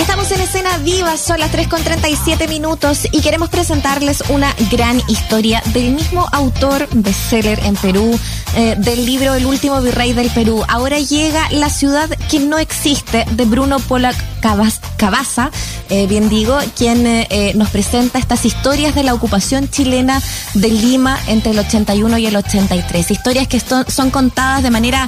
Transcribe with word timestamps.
Estamos 0.00 0.32
en 0.32 0.40
escena 0.40 0.78
viva, 0.78 1.18
son 1.18 1.38
las 1.40 1.52
3 1.52 1.68
con 1.68 1.84
37 1.84 2.48
minutos 2.48 3.06
y 3.12 3.20
queremos 3.20 3.50
presentarles 3.50 4.24
una 4.30 4.56
gran 4.72 5.00
historia 5.08 5.62
del 5.74 5.90
mismo 5.92 6.26
autor 6.32 6.88
bestseller 6.90 7.60
en 7.66 7.76
Perú, 7.76 8.18
eh, 8.56 8.76
del 8.78 9.04
libro 9.04 9.34
El 9.34 9.44
último 9.44 9.78
virrey 9.82 10.14
del 10.14 10.30
Perú. 10.30 10.64
Ahora 10.68 10.98
llega 10.98 11.46
La 11.50 11.68
ciudad 11.68 12.08
que 12.30 12.40
no 12.40 12.58
existe 12.58 13.26
de 13.32 13.44
Bruno 13.44 13.78
Polak 13.78 14.16
Cabaza, 14.40 15.50
eh, 15.90 16.06
bien 16.06 16.30
digo, 16.30 16.56
quien 16.74 17.06
eh, 17.06 17.52
nos 17.54 17.68
presenta 17.68 18.18
estas 18.18 18.46
historias 18.46 18.94
de 18.94 19.02
la 19.02 19.12
ocupación 19.12 19.68
chilena 19.68 20.22
de 20.54 20.68
Lima 20.68 21.18
entre 21.26 21.52
el 21.52 21.58
81 21.58 22.16
y 22.16 22.26
el 22.26 22.36
83. 22.36 23.10
Historias 23.10 23.48
que 23.48 23.60
son 23.60 24.10
contadas 24.10 24.62
de 24.62 24.70
manera 24.70 25.06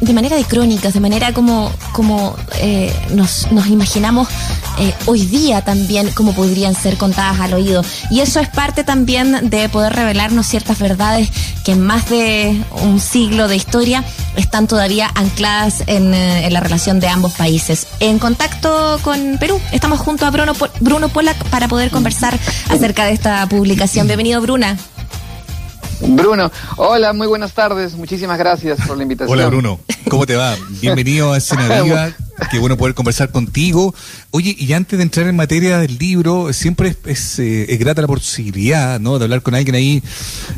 de 0.00 0.12
manera 0.12 0.36
de 0.36 0.44
crónicas, 0.44 0.94
de 0.94 1.00
manera 1.00 1.32
como, 1.32 1.72
como 1.92 2.36
eh, 2.60 2.92
nos, 3.14 3.50
nos 3.52 3.66
imaginamos 3.66 4.28
eh, 4.78 4.94
hoy 5.06 5.26
día 5.26 5.62
también 5.62 6.10
como 6.12 6.32
podrían 6.34 6.74
ser 6.74 6.96
contadas 6.96 7.40
al 7.40 7.54
oído. 7.54 7.84
Y 8.10 8.20
eso 8.20 8.40
es 8.40 8.48
parte 8.48 8.84
también 8.84 9.50
de 9.50 9.68
poder 9.68 9.94
revelarnos 9.94 10.46
ciertas 10.46 10.78
verdades 10.78 11.30
que 11.64 11.72
en 11.72 11.80
más 11.80 12.08
de 12.08 12.62
un 12.82 13.00
siglo 13.00 13.48
de 13.48 13.56
historia 13.56 14.04
están 14.36 14.66
todavía 14.66 15.10
ancladas 15.14 15.82
en, 15.86 16.14
eh, 16.14 16.46
en 16.46 16.52
la 16.52 16.60
relación 16.60 17.00
de 17.00 17.08
ambos 17.08 17.32
países. 17.34 17.86
En 18.00 18.18
contacto 18.18 19.00
con 19.02 19.36
Perú, 19.38 19.60
estamos 19.72 19.98
junto 19.98 20.26
a 20.26 20.30
Bruno, 20.30 20.52
Bruno 20.80 21.08
Polak 21.08 21.36
para 21.46 21.68
poder 21.68 21.90
conversar 21.90 22.38
acerca 22.68 23.04
de 23.04 23.12
esta 23.12 23.46
publicación. 23.48 24.06
Bienvenido, 24.06 24.40
Bruna. 24.40 24.76
Bruno, 26.00 26.50
hola, 26.76 27.12
muy 27.12 27.26
buenas 27.26 27.52
tardes. 27.52 27.94
Muchísimas 27.94 28.38
gracias 28.38 28.80
por 28.86 28.96
la 28.96 29.02
invitación. 29.02 29.36
Hola, 29.36 29.48
Bruno. 29.48 29.80
¿Cómo 30.08 30.26
te 30.26 30.36
va? 30.36 30.56
Bienvenido 30.80 31.32
a 31.32 31.38
Escena 31.38 31.82
Viva. 31.82 32.12
Qué 32.52 32.58
bueno 32.60 32.76
poder 32.76 32.94
conversar 32.94 33.32
contigo. 33.32 33.92
Oye, 34.30 34.54
y 34.56 34.72
antes 34.72 34.96
de 34.96 35.02
entrar 35.02 35.26
en 35.26 35.34
materia 35.34 35.78
del 35.78 35.98
libro, 35.98 36.52
siempre 36.52 36.96
es, 37.04 37.38
eh, 37.40 37.76
grata 37.80 38.00
la 38.00 38.06
posibilidad, 38.06 39.00
¿no? 39.00 39.18
De 39.18 39.24
hablar 39.24 39.42
con 39.42 39.56
alguien 39.56 39.74
ahí 39.74 40.02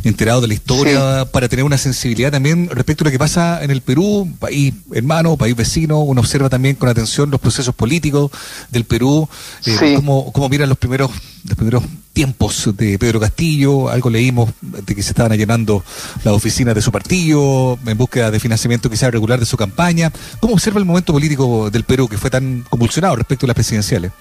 enterado 0.05 0.43
de 0.43 0.49
la 0.49 0.55
historia 0.55 1.25
para 1.33 1.49
tener 1.49 1.65
una 1.65 1.79
sensibilidad 1.79 2.31
también 2.31 2.69
respecto 2.71 3.05
a 3.05 3.07
lo 3.07 3.11
que 3.11 3.19
pasa 3.19 3.65
en 3.65 3.71
el 3.71 3.81
Perú, 3.81 4.31
país 4.39 4.75
hermano, 4.93 5.39
país 5.39 5.57
vecino. 5.57 6.01
Uno 6.01 6.21
observa 6.21 6.51
también 6.51 6.77
con 6.77 6.91
atención 6.91 7.31
los 7.31 7.41
procesos 7.41 7.75
políticos 7.75 8.31
del 8.71 8.85
Perú, 8.85 9.27
eh, 9.65 9.95
cómo, 9.97 10.33
cómo 10.33 10.51
miran 10.51 10.69
los 10.69 10.79
primeros, 10.79 11.11
los 11.45 11.57
primeros 11.57 11.83
tiempos 12.21 12.69
de 12.77 12.99
Pedro 12.99 13.19
Castillo, 13.19 13.89
algo 13.89 14.11
leímos 14.11 14.51
de 14.61 14.95
que 14.95 15.03
se 15.03 15.13
estaban 15.13 15.33
allanando 15.33 15.83
las 16.23 16.35
oficinas 16.35 16.75
de 16.75 16.83
su 16.83 16.93
partido 16.93 17.79
en 17.87 17.97
búsqueda 17.97 18.31
de 18.31 18.39
financiamiento 18.39 18.91
quizás 18.91 19.11
regular 19.11 19.41
de 19.41 19.47
su 19.47 19.57
campaña. 19.57 20.13
¿Cómo 20.39 20.53
observa 20.53 20.79
el 20.79 20.85
momento 20.85 21.15
político 21.15 21.71
del 21.71 21.85
Perú 21.85 22.09
que 22.09 22.19
fue 22.19 22.29
tan 22.29 22.63
convulsionado 22.69 23.17
respecto 23.17 23.47
a 23.47 23.49
las 23.49 23.55
presidenciales? 23.55 24.13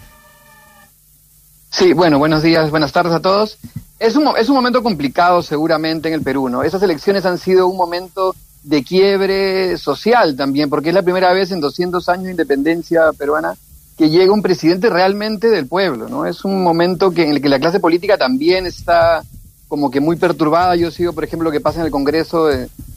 Sí, 1.71 1.91
bueno, 1.91 2.19
buenos 2.19 2.41
días, 2.41 2.71
buenas 2.71 2.93
tardes 2.93 3.11
a 3.11 3.19
todos. 3.19 3.57
Es 3.99 4.15
un, 4.15 4.29
es 4.37 4.47
un 4.47 4.55
momento 4.55 4.81
complicado 4.81 5.41
seguramente 5.43 6.07
en 6.07 6.13
el 6.13 6.21
Perú, 6.21 6.47
¿no? 6.47 6.63
Esas 6.63 6.81
elecciones 6.81 7.25
han 7.25 7.37
sido 7.37 7.67
un 7.67 7.75
momento 7.75 8.33
de 8.63 8.81
quiebre 8.81 9.77
social 9.77 10.37
también, 10.37 10.69
porque 10.69 10.87
es 10.87 10.95
la 10.95 11.03
primera 11.03 11.33
vez 11.33 11.51
en 11.51 11.59
200 11.59 12.07
años 12.07 12.23
de 12.23 12.31
independencia 12.31 13.11
peruana 13.17 13.57
que 13.99 14.09
llega 14.09 14.31
un 14.31 14.41
presidente 14.41 14.89
realmente 14.89 15.49
del 15.49 15.67
pueblo, 15.67 16.07
¿no? 16.07 16.25
Es 16.25 16.45
un 16.45 16.63
momento 16.63 17.11
que, 17.11 17.23
en 17.23 17.31
el 17.31 17.41
que 17.41 17.49
la 17.49 17.59
clase 17.59 17.81
política 17.81 18.17
también 18.17 18.65
está 18.65 19.25
como 19.67 19.91
que 19.91 19.99
muy 19.99 20.15
perturbada. 20.15 20.77
Yo 20.77 20.89
sigo, 20.89 21.11
por 21.11 21.25
ejemplo, 21.25 21.49
lo 21.49 21.51
que 21.51 21.59
pasa 21.59 21.81
en 21.81 21.85
el 21.87 21.91
Congreso 21.91 22.47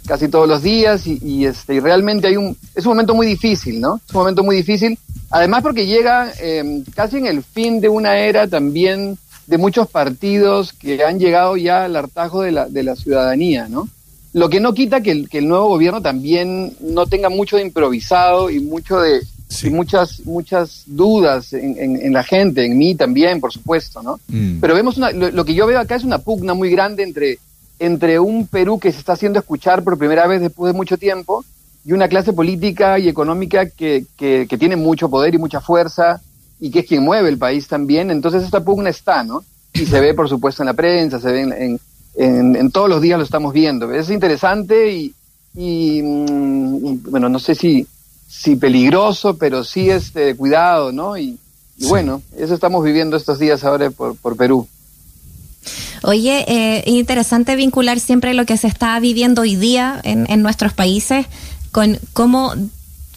casi 0.06 0.28
todos 0.28 0.48
los 0.48 0.62
días 0.62 1.05
y, 1.09 1.44
este, 1.44 1.75
y 1.75 1.81
realmente 1.81 2.28
hay 2.28 2.36
un, 2.36 2.56
es 2.72 2.86
un 2.86 2.92
momento 2.92 3.17
muy 3.17 3.27
difícil, 3.27 3.81
¿no? 3.81 3.97
Es 3.97 4.14
un 4.14 4.20
momento 4.20 4.44
muy 4.44 4.55
difícil. 4.55 4.97
Además 5.31 5.62
porque 5.64 5.86
llega 5.86 6.31
em, 6.41 6.84
casi 6.94 7.16
en 7.16 7.27
el 7.27 7.42
fin 7.42 7.81
de 7.81 7.89
una 7.89 8.19
era 8.19 8.47
también 8.47 9.19
de 9.48 9.59
muchos 9.59 9.89
partidos 9.89 10.72
que 10.72 11.03
han 11.03 11.19
llegado 11.19 11.56
ya 11.56 11.87
al 11.87 11.97
hartajo 11.97 12.42
de 12.42 12.53
la, 12.53 12.69
de 12.69 12.84
la 12.84 12.94
ciudadanía, 12.94 13.66
¿no? 13.69 13.88
Lo 14.34 14.48
que 14.48 14.60
no 14.60 14.72
quita 14.72 15.00
que 15.00 15.10
el, 15.10 15.28
que 15.28 15.38
el 15.38 15.48
nuevo 15.48 15.66
gobierno 15.66 16.00
también 16.00 16.77
no 16.78 17.06
tenga 17.06 17.28
mucho 17.28 17.56
de 17.56 17.62
improvisado 17.62 18.50
y 18.50 18.60
mucho 18.60 19.00
de, 19.00 19.21
y 19.63 19.71
muchas, 19.71 20.21
muchas 20.25 20.83
dudas 20.87 21.53
en, 21.53 21.79
en, 21.79 22.13
la 22.13 22.23
gente, 22.23 22.65
en 22.65 22.79
mí 22.79 22.95
también, 22.95 23.41
por 23.41 23.53
supuesto, 23.53 24.03
¿no? 24.03 24.19
Mm. 24.29 24.61
Pero 24.61 24.75
vemos 24.75 24.97
una, 24.97 25.11
lo, 25.11 25.45
que 25.45 25.55
yo 25.55 25.67
veo 25.67 25.79
acá 25.79 25.97
es 25.97 26.05
una 26.05 26.19
pugna 26.19 26.55
muy 26.55 26.71
grande 26.71 27.03
entre, 27.03 27.39
entre 27.79 28.19
un 28.19 28.47
Perú 28.47 28.79
que 28.79 28.93
se 28.93 28.99
está 28.99 29.13
haciendo 29.13 29.39
escuchar 29.39 29.83
por 29.83 29.99
primera 29.99 30.27
vez 30.27 30.41
después 30.41 30.73
de 30.73 30.77
mucho 30.77 30.97
tiempo 30.97 31.45
y 31.85 31.93
una 31.93 32.09
clase 32.09 32.33
política 32.33 32.99
y 32.99 33.09
económica 33.09 33.69
que, 33.69 34.05
que, 34.17 34.47
que 34.49 34.59
tiene 34.59 34.77
mucho 34.77 35.09
poder 35.09 35.35
y 35.35 35.39
mucha 35.39 35.61
fuerza 35.61 36.21
y 36.61 36.71
que 36.71 36.81
es 36.81 36.87
quien 36.87 37.03
mueve 37.03 37.29
el 37.29 37.39
país 37.39 37.67
también. 37.67 38.11
Entonces 38.11 38.43
esta 38.45 38.65
pugna 38.65 38.91
está, 38.91 39.25
¿no? 39.25 39.45
Y 39.75 39.87
se 39.87 40.01
ve, 40.01 40.15
por 40.15 40.29
supuesto, 40.29 40.63
en 40.63 40.67
la 40.67 40.75
prensa, 40.75 41.19
se 41.19 41.33
ve 41.33 41.41
en, 41.41 41.81
en, 42.15 42.57
en 42.57 42.71
todos 42.71 42.89
los 42.89 43.01
días 43.01 43.19
lo 43.19 43.25
estamos 43.25 43.53
viendo. 43.53 43.93
Es 43.93 44.11
interesante 44.11 44.93
y, 44.93 45.15
y, 45.55 46.03
mm, 46.03 47.11
bueno, 47.11 47.29
no 47.29 47.39
sé 47.39 47.55
si 47.55 47.87
sí 48.32 48.56
peligroso, 48.56 49.37
pero 49.37 49.65
sí 49.65 49.91
este 49.91 50.34
cuidado, 50.37 50.93
¿no? 50.93 51.16
Y, 51.19 51.38
bueno, 51.88 52.22
eso 52.38 52.54
estamos 52.54 52.84
viviendo 52.84 53.16
estos 53.16 53.38
días 53.38 53.65
ahora 53.65 53.91
por, 53.91 54.16
por 54.16 54.37
Perú. 54.37 54.69
Oye, 56.03 56.44
eh, 56.48 56.84
interesante 56.87 57.56
vincular 57.56 57.98
siempre 57.98 58.34
lo 58.34 58.47
que 58.47 58.56
se 58.56 58.69
está 58.69 58.98
viviendo 59.00 59.42
hoy 59.42 59.56
día 59.56 60.00
en, 60.04 60.31
en 60.31 60.42
nuestros 60.42 60.72
países 60.72 61.26
con 61.72 61.98
cómo 62.12 62.54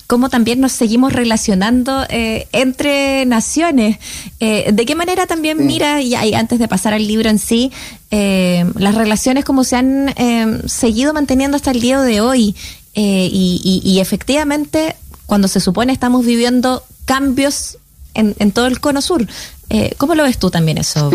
cómo 0.07 0.29
también 0.29 0.59
nos 0.59 0.71
seguimos 0.71 1.13
relacionando 1.13 2.05
eh, 2.09 2.47
entre 2.51 3.25
naciones. 3.25 3.97
Eh, 4.39 4.71
¿De 4.71 4.85
qué 4.85 4.95
manera 4.95 5.25
también 5.25 5.65
mira, 5.65 6.01
y, 6.01 6.15
antes 6.33 6.59
de 6.59 6.67
pasar 6.67 6.93
al 6.93 7.07
libro 7.07 7.29
en 7.29 7.39
sí, 7.39 7.71
eh, 8.11 8.65
las 8.77 8.95
relaciones 8.95 9.45
como 9.45 9.63
se 9.63 9.75
han 9.77 10.09
eh, 10.09 10.61
seguido 10.67 11.13
manteniendo 11.13 11.57
hasta 11.57 11.71
el 11.71 11.81
día 11.81 12.01
de 12.01 12.21
hoy? 12.21 12.55
Y, 12.97 13.59
y, 13.61 13.81
y, 13.83 13.99
efectivamente 13.99 14.95
cuando 15.25 15.47
se 15.47 15.59
supone 15.59 15.93
estamos 15.93 16.25
viviendo 16.25 16.83
cambios 17.05 17.77
en, 18.13 18.35
en 18.39 18.51
todo 18.51 18.67
el 18.67 18.79
cono 18.79 19.01
sur. 19.01 19.25
Eh, 19.69 19.93
¿Cómo 19.97 20.15
lo 20.15 20.23
ves 20.23 20.37
tú 20.37 20.49
también 20.49 20.77
eso? 20.77 21.11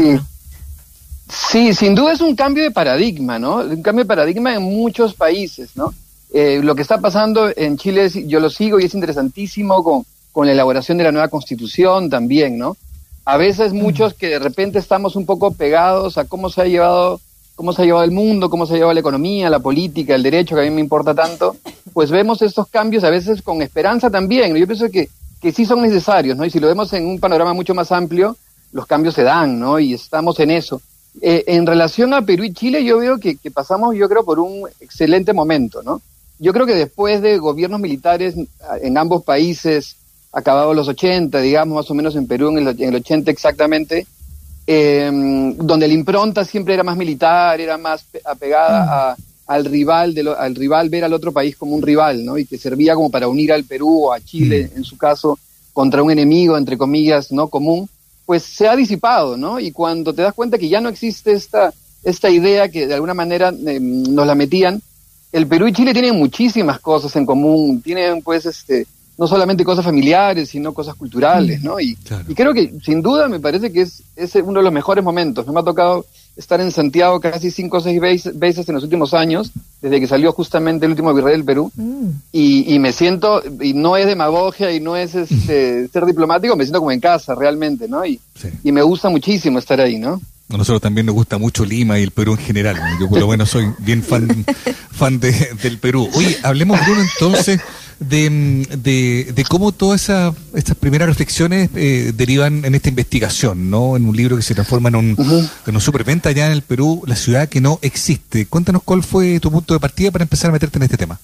Sí. 1.28 1.74
sin 1.74 1.94
duda 1.94 2.12
es 2.12 2.20
un 2.20 2.34
cambio 2.34 2.62
de 2.64 2.70
paradigma, 2.70 3.38
¿no? 3.38 3.56
Un 3.56 3.82
cambio 3.82 4.04
de 4.04 4.08
paradigma 4.08 4.54
en 4.54 4.62
muchos 4.62 5.14
países, 5.14 5.70
¿no? 5.76 5.94
Eh, 6.32 6.60
lo 6.62 6.74
que 6.74 6.82
está 6.82 7.00
pasando 7.00 7.50
en 7.56 7.76
Chile, 7.76 8.08
yo 8.26 8.40
lo 8.40 8.50
sigo 8.50 8.78
y 8.78 8.84
es 8.84 8.94
interesantísimo 8.94 9.82
con, 9.82 10.04
con 10.32 10.46
la 10.46 10.52
elaboración 10.52 10.98
de 10.98 11.04
la 11.04 11.12
nueva 11.12 11.28
constitución 11.28 12.10
también, 12.10 12.58
¿no? 12.58 12.76
A 13.24 13.36
veces 13.36 13.72
muchos 13.72 14.14
que 14.14 14.28
de 14.28 14.38
repente 14.38 14.78
estamos 14.78 15.14
un 15.14 15.26
poco 15.26 15.52
pegados 15.52 16.18
a 16.18 16.24
cómo 16.24 16.50
se 16.50 16.62
ha 16.62 16.66
llevado 16.66 17.20
cómo 17.60 17.74
se 17.74 17.82
ha 17.82 17.84
llevado 17.84 18.04
el 18.04 18.10
mundo, 18.10 18.48
cómo 18.48 18.64
se 18.64 18.72
ha 18.72 18.76
llevado 18.76 18.94
la 18.94 19.00
economía, 19.00 19.50
la 19.50 19.58
política, 19.58 20.14
el 20.14 20.22
derecho, 20.22 20.54
que 20.54 20.62
a 20.62 20.64
mí 20.64 20.70
me 20.70 20.80
importa 20.80 21.14
tanto, 21.14 21.56
pues 21.92 22.10
vemos 22.10 22.40
estos 22.40 22.68
cambios 22.68 23.04
a 23.04 23.10
veces 23.10 23.42
con 23.42 23.60
esperanza 23.60 24.08
también. 24.08 24.56
Yo 24.56 24.66
pienso 24.66 24.88
que, 24.88 25.10
que 25.42 25.52
sí 25.52 25.66
son 25.66 25.82
necesarios, 25.82 26.38
¿no? 26.38 26.46
Y 26.46 26.50
si 26.50 26.58
lo 26.58 26.68
vemos 26.68 26.90
en 26.94 27.04
un 27.04 27.20
panorama 27.20 27.52
mucho 27.52 27.74
más 27.74 27.92
amplio, 27.92 28.34
los 28.72 28.86
cambios 28.86 29.14
se 29.14 29.24
dan, 29.24 29.60
¿no? 29.60 29.78
Y 29.78 29.92
estamos 29.92 30.40
en 30.40 30.52
eso. 30.52 30.80
Eh, 31.20 31.44
en 31.48 31.66
relación 31.66 32.14
a 32.14 32.22
Perú 32.22 32.44
y 32.44 32.54
Chile, 32.54 32.82
yo 32.82 32.96
veo 32.96 33.18
que, 33.18 33.36
pasamos, 33.52 33.94
yo 33.94 34.08
creo, 34.08 34.24
por 34.24 34.40
un 34.40 34.66
excelente 34.80 35.34
momento, 35.34 35.82
¿no? 35.82 36.00
Yo 36.38 36.54
creo 36.54 36.64
que 36.64 36.74
después 36.74 37.20
de 37.20 37.36
gobiernos 37.36 37.78
militares 37.78 38.36
en 38.80 38.96
ambos 38.96 39.22
países, 39.22 39.96
acabados 40.32 40.74
los 40.74 40.88
80, 40.88 41.38
digamos, 41.42 41.76
más 41.76 41.90
o 41.90 41.94
menos 41.94 42.16
en 42.16 42.26
Perú 42.26 42.56
en 42.56 42.66
el, 42.66 42.68
en 42.68 42.88
el 42.88 42.94
80 42.94 43.30
exactamente, 43.30 44.06
eh, 44.72 45.10
donde 45.56 45.88
la 45.88 45.94
impronta 45.94 46.44
siempre 46.44 46.74
era 46.74 46.84
más 46.84 46.96
militar, 46.96 47.60
era 47.60 47.76
más 47.76 48.04
apegada 48.24 49.16
al 49.48 49.64
rival, 49.64 50.14
de 50.14 50.32
al 50.38 50.54
rival, 50.54 50.88
ver 50.88 51.02
al 51.02 51.12
otro 51.12 51.32
país 51.32 51.56
como 51.56 51.74
un 51.74 51.82
rival, 51.82 52.24
¿no? 52.24 52.38
Y 52.38 52.46
que 52.46 52.56
servía 52.56 52.94
como 52.94 53.10
para 53.10 53.26
unir 53.26 53.52
al 53.52 53.64
Perú 53.64 54.04
o 54.04 54.12
a 54.12 54.20
Chile, 54.20 54.70
en 54.76 54.84
su 54.84 54.96
caso, 54.96 55.36
contra 55.72 56.04
un 56.04 56.12
enemigo, 56.12 56.56
entre 56.56 56.78
comillas, 56.78 57.32
no 57.32 57.48
común, 57.48 57.88
pues 58.24 58.44
se 58.44 58.68
ha 58.68 58.76
disipado, 58.76 59.36
¿no? 59.36 59.58
Y 59.58 59.72
cuando 59.72 60.14
te 60.14 60.22
das 60.22 60.34
cuenta 60.34 60.56
que 60.56 60.68
ya 60.68 60.80
no 60.80 60.88
existe 60.88 61.32
esta, 61.32 61.74
esta 62.04 62.30
idea 62.30 62.68
que 62.68 62.86
de 62.86 62.94
alguna 62.94 63.14
manera 63.14 63.48
em, 63.48 64.04
nos 64.04 64.24
la 64.24 64.36
metían, 64.36 64.80
el 65.32 65.48
Perú 65.48 65.66
y 65.66 65.72
Chile 65.72 65.92
tienen 65.92 66.14
muchísimas 66.14 66.78
cosas 66.78 67.16
en 67.16 67.26
común, 67.26 67.82
tienen 67.82 68.22
pues 68.22 68.46
este 68.46 68.86
no 69.20 69.26
solamente 69.26 69.64
cosas 69.64 69.84
familiares, 69.84 70.48
sino 70.48 70.72
cosas 70.72 70.94
culturales, 70.94 71.62
¿no? 71.62 71.78
Y, 71.78 71.94
creo 72.34 72.54
que, 72.54 72.72
sin 72.82 73.02
duda, 73.02 73.28
me 73.28 73.38
parece 73.38 73.70
que 73.70 73.82
es, 73.82 74.02
es 74.16 74.34
uno 74.36 74.60
de 74.60 74.64
los 74.64 74.72
mejores 74.72 75.04
momentos. 75.04 75.46
Me 75.46 75.60
ha 75.60 75.62
tocado 75.62 76.06
estar 76.38 76.58
en 76.58 76.70
Santiago 76.70 77.20
casi 77.20 77.50
cinco 77.50 77.76
o 77.76 77.80
seis 77.82 78.00
veces 78.00 78.66
en 78.66 78.74
los 78.74 78.82
últimos 78.82 79.12
años, 79.12 79.50
desde 79.82 80.00
que 80.00 80.06
salió 80.06 80.32
justamente 80.32 80.86
el 80.86 80.92
último 80.92 81.12
virrey 81.12 81.32
del 81.32 81.44
Perú, 81.44 81.70
mm. 81.74 82.08
y, 82.32 82.74
y, 82.74 82.78
me 82.78 82.94
siento, 82.94 83.42
y 83.60 83.74
no 83.74 83.98
es 83.98 84.06
demagogia 84.06 84.72
y 84.72 84.80
no 84.80 84.96
es 84.96 85.14
este, 85.14 85.86
ser 85.88 86.06
diplomático, 86.06 86.56
me 86.56 86.64
siento 86.64 86.78
como 86.78 86.90
en 86.90 87.00
casa 87.00 87.34
realmente, 87.34 87.88
¿no? 87.88 88.06
Y, 88.06 88.18
y 88.64 88.72
me 88.72 88.80
gusta 88.80 89.10
muchísimo 89.10 89.58
estar 89.58 89.82
ahí, 89.82 89.98
¿no? 89.98 90.18
A 90.48 90.56
nosotros 90.56 90.80
también 90.80 91.06
nos 91.06 91.14
gusta 91.14 91.36
mucho 91.36 91.66
Lima 91.66 91.98
y 92.00 92.04
el 92.04 92.10
Perú 92.10 92.32
en 92.32 92.38
general. 92.38 92.76
Yo 92.98 93.08
por 93.08 93.20
lo 93.20 93.28
menos 93.28 93.50
soy 93.50 93.66
bien 93.78 94.02
fan, 94.02 94.44
fan 94.90 95.20
de, 95.20 95.30
del 95.62 95.78
Perú. 95.78 96.08
Oye, 96.14 96.38
hablemos, 96.42 96.80
Bruno, 96.86 97.02
entonces 97.02 97.60
de, 98.00 99.32
de, 99.34 99.44
cómo 99.44 99.72
todas 99.72 100.02
esa, 100.02 100.34
estas 100.54 100.76
primeras 100.76 101.08
reflexiones 101.08 101.70
eh, 101.76 102.12
derivan 102.14 102.64
en 102.64 102.74
esta 102.74 102.88
investigación, 102.88 103.70
¿no? 103.70 103.96
En 103.96 104.06
un 104.06 104.16
libro 104.16 104.36
que 104.36 104.42
se 104.42 104.54
transforma 104.54 104.88
en 104.88 104.96
un, 104.96 105.50
en 105.66 105.74
un 105.74 105.80
superventa 105.80 106.30
allá 106.30 106.46
en 106.46 106.52
el 106.52 106.62
Perú, 106.62 107.02
la 107.06 107.14
ciudad 107.14 107.48
que 107.48 107.60
no 107.60 107.78
existe. 107.82 108.46
Cuéntanos 108.46 108.82
cuál 108.82 109.02
fue 109.02 109.38
tu 109.38 109.50
punto 109.50 109.74
de 109.74 109.80
partida 109.80 110.10
para 110.10 110.24
empezar 110.24 110.50
a 110.50 110.52
meterte 110.52 110.78
en 110.78 110.82
este 110.84 110.96
tema. 110.96 111.20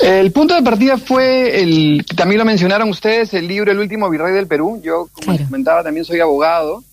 El 0.00 0.32
punto 0.32 0.54
de 0.54 0.62
partida 0.62 0.98
fue, 0.98 1.62
el 1.62 2.04
también 2.14 2.38
lo 2.38 2.44
mencionaron 2.44 2.90
ustedes, 2.90 3.32
el 3.32 3.48
libro 3.48 3.72
El 3.72 3.78
último 3.78 4.10
virrey 4.10 4.34
del 4.34 4.46
Perú. 4.46 4.80
Yo, 4.84 5.08
como 5.12 5.36
comentaba, 5.38 5.82
también 5.82 6.04
soy 6.04 6.20
abogado 6.20 6.84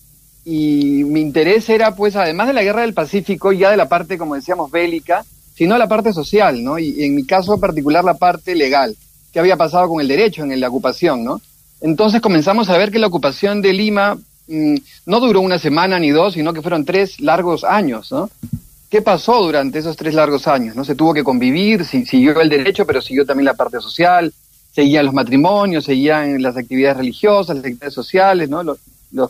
y 0.46 1.04
mi 1.06 1.22
interés 1.22 1.70
era, 1.70 1.96
pues, 1.96 2.16
además 2.16 2.48
de 2.48 2.54
la 2.54 2.64
guerra 2.64 2.81
del 2.81 2.94
Pacífico, 2.94 3.52
ya 3.52 3.70
de 3.70 3.78
la 3.78 3.90
parte, 3.90 4.18
como 4.18 4.36
decíamos, 4.36 4.72
bélica, 4.72 5.25
sino 5.55 5.77
la 5.77 5.88
parte 5.88 6.13
social, 6.13 6.63
¿no? 6.63 6.79
Y, 6.79 7.03
en 7.03 7.15
mi 7.15 7.25
caso 7.25 7.59
particular 7.59 8.03
la 8.03 8.15
parte 8.15 8.55
legal, 8.55 8.95
qué 9.31 9.39
había 9.39 9.57
pasado 9.57 9.88
con 9.88 10.01
el 10.01 10.07
derecho 10.07 10.44
en 10.44 10.59
la 10.59 10.69
ocupación, 10.69 11.23
¿no? 11.23 11.41
Entonces 11.81 12.21
comenzamos 12.21 12.69
a 12.69 12.77
ver 12.77 12.91
que 12.91 13.00
la 13.00 13.07
ocupación 13.07 13.61
de 13.61 13.73
Lima 13.73 14.17
mm, 14.47 14.75
no 15.05 15.19
duró 15.19 15.41
una 15.41 15.59
semana 15.59 16.00
ni 16.00 16.11
dos, 16.11 16.33
sino 16.33 16.53
que 16.53 16.61
fueron 16.61 16.85
tres 16.85 17.19
largos 17.19 17.63
años, 17.63 18.11
¿no? 18.11 18.29
¿Qué 18.94 19.01
pasó 19.01 19.41
durante 19.41 19.79
esos 19.79 19.97
tres 19.97 20.13
largos 20.13 20.47
años? 20.47 20.75
¿No? 20.75 20.85
Se 20.85 20.94
tuvo 20.94 21.15
que 21.15 21.23
convivir, 21.23 21.83
siguió 21.83 22.39
el 22.39 22.47
derecho, 22.47 22.85
pero 22.85 23.01
siguió 23.01 23.25
también 23.25 23.45
la 23.45 23.55
parte 23.55 23.81
social, 23.81 24.31
seguían 24.71 25.05
los 25.05 25.15
matrimonios, 25.15 25.85
seguían 25.85 26.39
las 26.41 26.55
actividades 26.57 26.97
religiosas, 26.97 27.55
las 27.55 27.65
actividades 27.65 27.94
sociales, 27.95 28.50
¿no? 28.50 28.61
Los, 28.61 28.77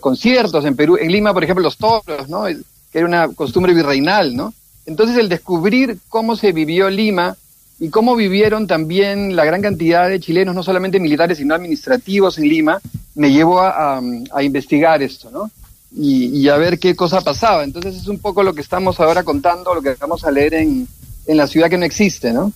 conciertos 0.00 0.66
en 0.66 0.76
Perú, 0.76 0.98
en 1.00 1.10
Lima, 1.10 1.32
por 1.32 1.44
ejemplo, 1.44 1.62
los 1.62 1.78
toros, 1.78 2.28
¿no? 2.28 2.44
Que 2.44 2.98
era 2.98 3.06
una 3.06 3.28
costumbre 3.28 3.72
virreinal, 3.72 4.36
¿no? 4.36 4.52
Entonces 4.86 5.16
el 5.16 5.28
descubrir 5.28 5.98
cómo 6.08 6.36
se 6.36 6.52
vivió 6.52 6.90
Lima 6.90 7.36
y 7.80 7.88
cómo 7.88 8.14
vivieron 8.16 8.66
también 8.66 9.34
la 9.34 9.44
gran 9.44 9.62
cantidad 9.62 10.08
de 10.08 10.20
chilenos, 10.20 10.54
no 10.54 10.62
solamente 10.62 11.00
militares, 11.00 11.38
sino 11.38 11.54
administrativos 11.54 12.38
en 12.38 12.48
Lima, 12.48 12.80
me 13.14 13.32
llevó 13.32 13.60
a, 13.60 14.00
investigar 14.42 15.02
esto, 15.02 15.30
¿no? 15.30 15.50
y, 15.96 16.48
a 16.48 16.56
ver 16.56 16.78
qué 16.78 16.96
cosa 16.96 17.20
pasaba. 17.20 17.64
Entonces 17.64 17.96
es 17.96 18.08
un 18.08 18.18
poco 18.18 18.42
lo 18.42 18.54
que 18.54 18.60
estamos 18.60 19.00
ahora 19.00 19.22
contando, 19.22 19.74
lo 19.74 19.82
que 19.82 19.94
vamos 19.94 20.24
a 20.24 20.30
leer 20.30 20.54
en, 20.54 20.88
en 21.26 21.36
la 21.36 21.46
ciudad 21.46 21.70
que 21.70 21.78
no 21.78 21.84
existe, 21.84 22.32
¿no? 22.32 22.52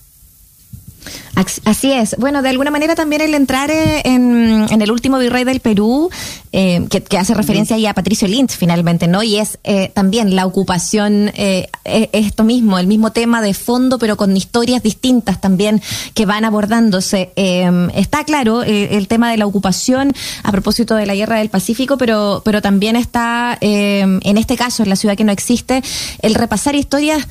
Así 1.63 1.91
es. 1.91 2.15
Bueno, 2.17 2.41
de 2.41 2.49
alguna 2.49 2.69
manera 2.69 2.95
también 2.95 3.21
el 3.21 3.33
entrar 3.33 3.71
eh, 3.71 4.01
en, 4.03 4.67
el 4.69 4.91
último 4.91 5.17
virrey 5.19 5.45
del 5.45 5.61
Perú, 5.61 6.09
eh, 6.51 6.85
que, 6.89 7.17
hace 7.17 7.33
referencia 7.33 7.77
ahí 7.77 7.85
a 7.85 7.93
Patricio 7.93 8.27
Lynch 8.27 8.51
finalmente, 8.51 9.07
¿no? 9.07 9.23
Y 9.23 9.37
es 9.37 9.57
eh, 9.63 9.89
también 9.93 10.35
la 10.35 10.45
ocupación, 10.45 11.31
esto 11.83 12.43
mismo, 12.43 12.77
el 12.77 12.87
mismo 12.87 13.11
tema 13.11 13.41
de 13.41 13.53
fondo, 13.53 13.99
pero 13.99 14.17
con 14.17 14.35
historias 14.35 14.83
distintas 14.83 15.39
también 15.39 15.81
que 16.13 16.25
van 16.25 16.43
abordándose. 16.43 17.31
está 17.35 18.23
claro 18.25 18.63
el 18.63 19.07
tema 19.07 19.31
de 19.31 19.37
la 19.37 19.45
ocupación 19.45 20.11
a 20.43 20.51
propósito 20.51 20.95
de 20.95 21.05
la 21.05 21.15
guerra 21.15 21.37
del 21.37 21.49
Pacífico, 21.49 21.97
pero, 21.97 22.41
pero 22.43 22.61
también 22.61 22.95
está, 22.95 23.57
en 23.61 24.37
este 24.37 24.57
caso, 24.57 24.83
en 24.83 24.89
la 24.89 24.95
ciudad 24.95 25.15
que 25.15 25.23
no 25.23 25.31
existe, 25.31 25.81
el 26.21 26.35
repasar 26.35 26.75
historias 26.75 27.27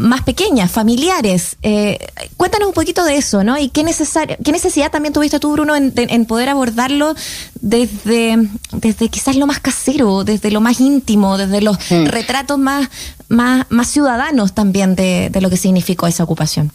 más 0.00 0.22
pequeñas, 0.22 0.70
familiares. 0.70 1.56
Eh, 1.62 1.98
cuéntanos 2.36 2.68
un 2.68 2.74
poquito 2.74 3.04
de 3.04 3.16
eso, 3.16 3.44
¿no? 3.44 3.58
Y 3.58 3.68
qué, 3.68 3.84
necesario, 3.84 4.36
qué 4.42 4.50
necesidad 4.50 4.90
también 4.90 5.12
tuviste 5.12 5.38
tú, 5.38 5.52
Bruno, 5.52 5.76
en, 5.76 6.26
poder 6.26 6.48
abordarlo 6.48 7.14
desde, 7.60 8.36
desde 8.72 9.08
quizás 9.08 9.36
lo 9.36 9.46
más 9.46 9.60
casero, 9.60 10.24
desde 10.24 10.50
lo 10.50 10.60
más 10.60 10.80
íntimo, 10.80 11.38
desde 11.38 11.60
los 11.60 11.76
retratos 11.90 12.58
más, 12.58 12.88
más, 13.28 13.66
más 13.68 13.88
ciudadanos 13.88 14.54
también 14.54 14.96
de, 14.96 15.30
lo 15.40 15.50
que 15.50 15.56
significó 15.56 16.06
esa 16.06 16.24
ocupación. 16.24 16.72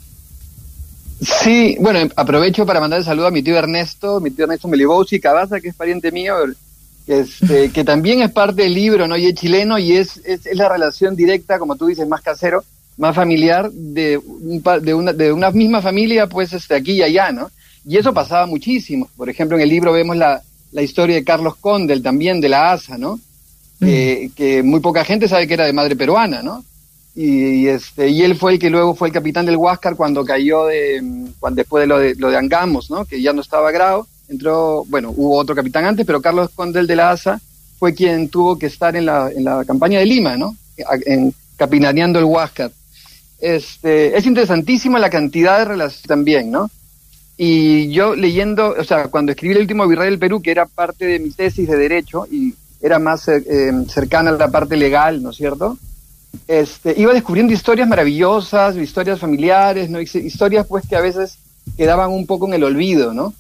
Sí, 1.22 1.77
bueno, 1.80 2.10
aprovecho 2.16 2.66
para 2.66 2.80
mandar 2.80 3.00
el 3.00 3.06
saludo 3.06 3.27
a 3.27 3.31
mi 3.31 3.42
tío 3.42 3.57
Ernesto, 3.57 4.19
mi 4.19 4.31
tío 4.31 4.45
Ernesto 4.45 4.68
Melibousi 4.68 5.19
Cabaza, 5.19 5.60
que 5.60 5.69
es 5.69 5.75
pariente 5.75 6.12
mío, 6.12 6.36
este, 7.07 7.72
que 7.74 7.83
también 7.83 8.22
es 8.22 8.31
parte 8.31 8.63
del 8.63 8.74
libro, 8.74 9.07
¿no? 9.07 9.18
Y 9.18 9.27
es 9.27 9.36
chileno 9.36 9.80
y 9.80 9.94
es, 9.94 10.18
es, 10.25 10.45
es 10.45 10.57
la 10.57 10.69
relación 10.69 11.16
directa, 11.16 11.57
como 11.57 11.75
tú 11.75 11.88
dices, 11.88 12.07
más 12.07 12.22
casero 12.22 12.63
más 12.97 13.15
familiar 13.15 13.71
de, 13.71 14.19
de, 14.81 14.94
una, 14.94 15.13
de 15.13 15.31
una 15.31 15.51
misma 15.51 15.81
familia, 15.81 16.27
pues 16.27 16.53
este, 16.53 16.75
aquí 16.75 16.94
y 16.94 17.03
allá, 17.03 17.31
¿no? 17.31 17.51
Y 17.86 17.97
eso 17.97 18.13
pasaba 18.13 18.45
muchísimo. 18.45 19.09
Por 19.15 19.30
ejemplo, 19.30 19.57
en 19.57 19.63
el 19.63 19.69
libro 19.69 19.92
vemos 19.92 20.18
la, 20.18 20.42
la 20.71 20.81
historia 20.81 21.15
de 21.15 21.24
Carlos 21.24 21.56
Condel, 21.57 22.01
también 22.01 22.42
de 22.42 22.50
la 22.50 22.71
ASA, 22.71 22.97
¿no? 22.97 23.19
Mm. 23.80 24.30
que 24.36 24.63
muy 24.63 24.80
poca 24.80 25.03
gente 25.03 25.27
sabe 25.27 25.47
que 25.47 25.53
era 25.53 25.65
de 25.65 25.74
madre 25.74 25.97
peruana, 25.97 26.42
¿no? 26.42 26.63
Y, 27.13 27.68
este, 27.68 28.09
y 28.09 28.24
él 28.24 28.36
fue 28.36 28.53
el 28.53 28.59
que 28.59 28.69
luego 28.69 28.95
fue 28.95 29.09
el 29.09 29.13
capitán 29.13 29.45
del 29.45 29.57
Huáscar 29.57 29.95
cuando 29.95 30.25
cayó 30.25 30.65
de, 30.65 31.01
cuando, 31.39 31.57
después 31.57 31.81
de 31.81 31.88
lo, 31.88 32.00
de 32.00 32.15
lo 32.15 32.30
de 32.30 32.38
Angamos, 32.38 32.89
¿no? 32.89 33.06
Que 33.06 33.21
ya 33.21 33.33
no 33.33 33.41
estaba 33.41 33.71
grado. 33.71 34.07
Entró, 34.27 34.86
bueno, 34.88 35.13
hubo 35.15 35.38
otro 35.38 35.56
capitán 35.56 35.86
antes, 35.86 36.06
pero 36.06 36.21
Carlos 36.21 36.50
Condel 36.56 36.88
de 36.88 36.95
la 36.95 37.12
ASA 37.12 37.39
fue 37.77 37.94
quien 37.94 38.30
tuvo 38.30 38.57
que 38.57 38.65
estar 38.65 38.95
en 38.95 39.06
la, 39.06 39.30
en 39.30 39.44
la 39.44 39.63
campaña 39.65 40.00
de 40.00 40.06
Lima, 40.06 40.36
¿no? 40.36 40.56
En, 41.06 41.33
capitaneando 41.57 42.19
el 42.19 42.25
Huáscar 42.25 42.71
este, 43.39 44.17
es 44.17 44.25
interesantísima 44.25 44.99
la 44.99 45.09
cantidad 45.09 45.59
de 45.59 45.65
relaciones 45.65 46.07
también, 46.07 46.51
¿no? 46.51 46.69
Y 47.37 47.89
yo 47.89 48.15
leyendo, 48.15 48.75
o 48.77 48.83
sea, 48.83 49.09
cuando 49.09 49.31
escribí 49.31 49.53
el 49.55 49.61
último 49.61 49.87
virrey 49.87 50.09
del 50.09 50.19
Perú, 50.19 50.41
que 50.41 50.51
era 50.51 50.65
parte 50.65 51.05
de 51.05 51.19
mi 51.19 51.31
tesis 51.31 51.67
de 51.67 51.75
derecho 51.75 52.25
y 52.31 52.53
era 52.81 52.97
más 52.97 53.27
eh, 53.27 53.43
em, 53.47 53.85
cercana 53.87 54.29
a 54.29 54.33
la 54.33 54.49
parte 54.49 54.77
legal, 54.77 55.21
¿no 55.21 55.31
es 55.31 55.37
cierto? 55.37 55.77
Este, 56.47 56.93
iba 56.97 57.13
descubriendo 57.13 57.53
historias 57.53 57.87
maravillosas, 57.87 58.77
historias 58.77 59.19
familiares, 59.19 59.89
¿no? 59.89 59.99
historias 59.99 60.65
pues 60.67 60.88
que 60.88 60.95
a 60.95 61.01
veces 61.01 61.38
quedaban 61.77 62.11
un 62.11 62.25
poco 62.25 62.47
en 62.47 62.53
el 62.53 62.63
olvido, 62.63 63.13
¿no? 63.13 63.33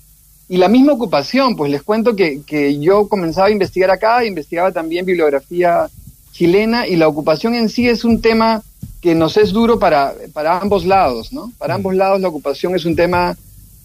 Y 0.47 0.57
la 0.57 0.67
misma 0.67 0.93
ocupación, 0.93 1.55
pues 1.55 1.71
les 1.71 1.81
cuento 1.81 2.15
que, 2.15 2.41
que 2.45 2.79
yo 2.79 3.07
comenzaba 3.07 3.47
a 3.47 3.51
investigar 3.51 3.89
acá, 3.91 4.25
investigaba 4.25 4.71
también 4.71 5.05
bibliografía 5.05 5.87
chilena 6.31 6.85
y 6.85 6.97
la 6.97 7.07
ocupación 7.07 7.55
en 7.55 7.69
sí 7.69 7.87
es 7.87 8.03
un 8.03 8.21
tema 8.21 8.61
que 9.05 9.13
nos 9.13 9.37
es 9.37 9.51
duro 9.51 9.77
para, 9.77 10.15
para 10.33 10.57
ambos 10.57 10.83
lados, 10.83 11.31
¿no? 11.31 11.53
Para 11.59 11.75
mm. 11.75 11.77
ambos 11.77 11.95
lados 11.95 12.21
la 12.21 12.27
ocupación 12.27 12.75
es 12.75 12.85
un 12.85 12.95
tema 12.95 13.37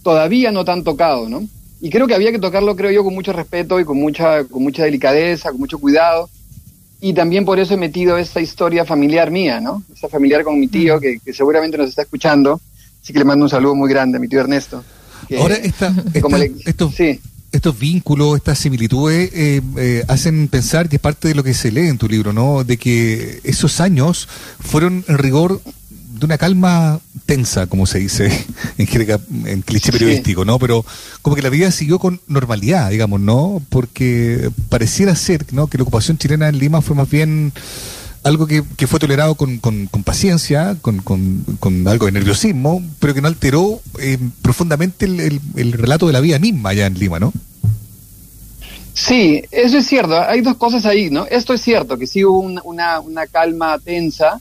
todavía 0.02 0.50
no 0.50 0.64
tan 0.64 0.82
tocado, 0.82 1.28
¿no? 1.28 1.46
Y 1.82 1.90
creo 1.90 2.06
que 2.06 2.14
había 2.14 2.32
que 2.32 2.38
tocarlo, 2.38 2.74
creo 2.74 2.90
yo, 2.90 3.04
con 3.04 3.12
mucho 3.12 3.34
respeto 3.34 3.78
y 3.78 3.84
con 3.84 4.00
mucha, 4.00 4.44
con 4.44 4.62
mucha 4.62 4.82
delicadeza, 4.82 5.50
con 5.50 5.60
mucho 5.60 5.78
cuidado. 5.78 6.30
Y 7.02 7.12
también 7.12 7.44
por 7.44 7.58
eso 7.60 7.74
he 7.74 7.76
metido 7.76 8.16
esta 8.16 8.40
historia 8.40 8.86
familiar 8.86 9.30
mía, 9.30 9.60
¿no? 9.60 9.82
Esta 9.92 10.08
familiar 10.08 10.42
con 10.42 10.58
mi 10.58 10.68
tío, 10.68 10.96
mm. 10.96 11.00
que, 11.22 11.32
seguramente 11.34 11.76
nos 11.76 11.90
está 11.90 12.00
escuchando. 12.00 12.58
Así 13.02 13.12
que 13.12 13.18
le 13.18 13.26
mando 13.26 13.44
un 13.44 13.50
saludo 13.50 13.74
muy 13.74 13.90
grande 13.90 14.16
a 14.16 14.20
mi 14.20 14.26
tío 14.26 14.40
Ernesto. 14.40 14.82
Ahora, 15.38 15.56
esta, 15.56 15.92
esto, 16.64 16.90
sí 16.96 17.20
estos 17.52 17.78
vínculos, 17.78 18.36
estas 18.36 18.58
similitudes 18.58 19.30
eh, 19.32 19.60
eh, 19.76 20.04
hacen 20.08 20.48
pensar, 20.48 20.88
que 20.88 20.96
es 20.96 21.02
parte 21.02 21.28
de 21.28 21.34
lo 21.34 21.42
que 21.42 21.54
se 21.54 21.72
lee 21.72 21.88
en 21.88 21.98
tu 21.98 22.08
libro, 22.08 22.32
¿no? 22.32 22.64
De 22.64 22.76
que 22.76 23.40
esos 23.44 23.80
años 23.80 24.28
fueron 24.60 25.04
en 25.08 25.18
rigor 25.18 25.60
de 26.20 26.26
una 26.26 26.38
calma 26.38 27.00
tensa, 27.26 27.66
como 27.66 27.86
se 27.86 27.98
dice 27.98 28.26
en, 28.78 29.46
en 29.46 29.62
cliché 29.62 29.90
periodístico, 29.90 30.44
¿no? 30.44 30.58
Pero 30.58 30.84
como 31.22 31.34
que 31.34 31.42
la 31.42 31.48
vida 31.48 31.70
siguió 31.70 31.98
con 31.98 32.20
normalidad, 32.28 32.90
digamos, 32.90 33.20
¿no? 33.20 33.62
Porque 33.68 34.50
pareciera 34.68 35.14
ser, 35.16 35.46
¿no? 35.52 35.66
Que 35.66 35.78
la 35.78 35.82
ocupación 35.82 36.18
chilena 36.18 36.48
en 36.48 36.58
Lima 36.58 36.82
fue 36.82 36.94
más 36.94 37.10
bien 37.10 37.52
algo 38.22 38.46
que, 38.46 38.62
fue 38.86 39.00
tolerado 39.00 39.34
con, 39.34 39.58
con, 39.58 39.88
paciencia, 40.04 40.76
con, 40.82 40.98
con, 40.98 41.88
algo 41.88 42.06
de 42.06 42.12
nerviosismo, 42.12 42.82
pero 42.98 43.14
que 43.14 43.22
no 43.22 43.28
alteró 43.28 43.80
eh, 43.98 44.18
profundamente 44.42 45.06
el, 45.06 45.40
el, 45.56 45.72
relato 45.72 46.06
de 46.06 46.12
la 46.12 46.20
vida 46.20 46.38
misma 46.38 46.70
allá 46.70 46.86
en 46.86 46.98
Lima, 46.98 47.18
¿no? 47.18 47.32
Sí, 48.92 49.42
eso 49.50 49.78
es 49.78 49.86
cierto. 49.86 50.20
Hay 50.20 50.42
dos 50.42 50.56
cosas 50.56 50.84
ahí, 50.84 51.08
¿no? 51.10 51.26
Esto 51.26 51.54
es 51.54 51.62
cierto, 51.62 51.96
que 51.96 52.06
sí 52.06 52.24
hubo 52.24 52.40
una, 52.40 53.00
una, 53.00 53.26
calma 53.26 53.78
tensa, 53.78 54.40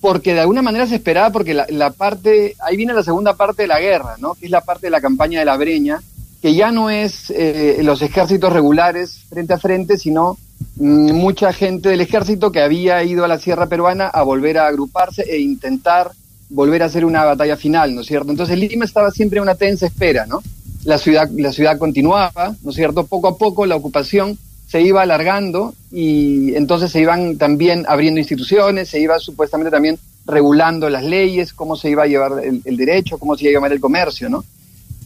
porque 0.00 0.34
de 0.34 0.40
alguna 0.40 0.60
manera 0.60 0.86
se 0.86 0.96
esperaba, 0.96 1.30
porque 1.30 1.54
la, 1.54 1.66
la, 1.70 1.90
parte, 1.90 2.56
ahí 2.60 2.76
viene 2.76 2.92
la 2.92 3.02
segunda 3.02 3.34
parte 3.36 3.62
de 3.62 3.68
la 3.68 3.80
guerra, 3.80 4.16
¿no? 4.18 4.34
Que 4.34 4.46
es 4.46 4.50
la 4.50 4.60
parte 4.60 4.88
de 4.88 4.90
la 4.90 5.00
campaña 5.00 5.38
de 5.38 5.46
la 5.46 5.56
Breña, 5.56 6.02
que 6.42 6.54
ya 6.54 6.72
no 6.72 6.90
es 6.90 7.30
eh, 7.30 7.78
los 7.82 8.02
ejércitos 8.02 8.52
regulares 8.52 9.20
frente 9.30 9.54
a 9.54 9.58
frente, 9.58 9.96
sino 9.96 10.36
mucha 10.76 11.52
gente 11.52 11.90
del 11.90 12.00
ejército 12.00 12.50
que 12.50 12.62
había 12.62 13.02
ido 13.04 13.24
a 13.24 13.28
la 13.28 13.38
sierra 13.38 13.66
peruana 13.66 14.06
a 14.06 14.22
volver 14.22 14.58
a 14.58 14.66
agruparse 14.66 15.22
e 15.22 15.38
intentar 15.38 16.12
volver 16.48 16.82
a 16.82 16.86
hacer 16.86 17.04
una 17.04 17.24
batalla 17.24 17.56
final, 17.56 17.94
¿no 17.94 18.02
es 18.02 18.06
cierto? 18.06 18.30
Entonces 18.30 18.58
Lima 18.58 18.84
estaba 18.84 19.10
siempre 19.10 19.38
en 19.38 19.42
una 19.42 19.54
tensa 19.54 19.86
espera, 19.86 20.26
¿no? 20.26 20.42
La 20.84 20.98
ciudad, 20.98 21.28
la 21.36 21.52
ciudad 21.52 21.78
continuaba, 21.78 22.54
¿no 22.62 22.70
es 22.70 22.76
cierto? 22.76 23.06
Poco 23.06 23.28
a 23.28 23.38
poco 23.38 23.66
la 23.66 23.76
ocupación 23.76 24.38
se 24.66 24.80
iba 24.80 25.02
alargando 25.02 25.74
y 25.90 26.54
entonces 26.54 26.90
se 26.90 27.00
iban 27.00 27.36
también 27.36 27.84
abriendo 27.88 28.20
instituciones, 28.20 28.88
se 28.88 29.00
iba 29.00 29.18
supuestamente 29.18 29.70
también 29.70 29.98
regulando 30.26 30.88
las 30.88 31.04
leyes, 31.04 31.52
cómo 31.52 31.76
se 31.76 31.90
iba 31.90 32.04
a 32.04 32.06
llevar 32.06 32.42
el, 32.42 32.62
el 32.64 32.76
derecho, 32.76 33.18
cómo 33.18 33.36
se 33.36 33.44
iba 33.44 33.50
a 33.50 33.54
llevar 33.54 33.72
el 33.72 33.80
comercio, 33.80 34.28
¿no? 34.28 34.44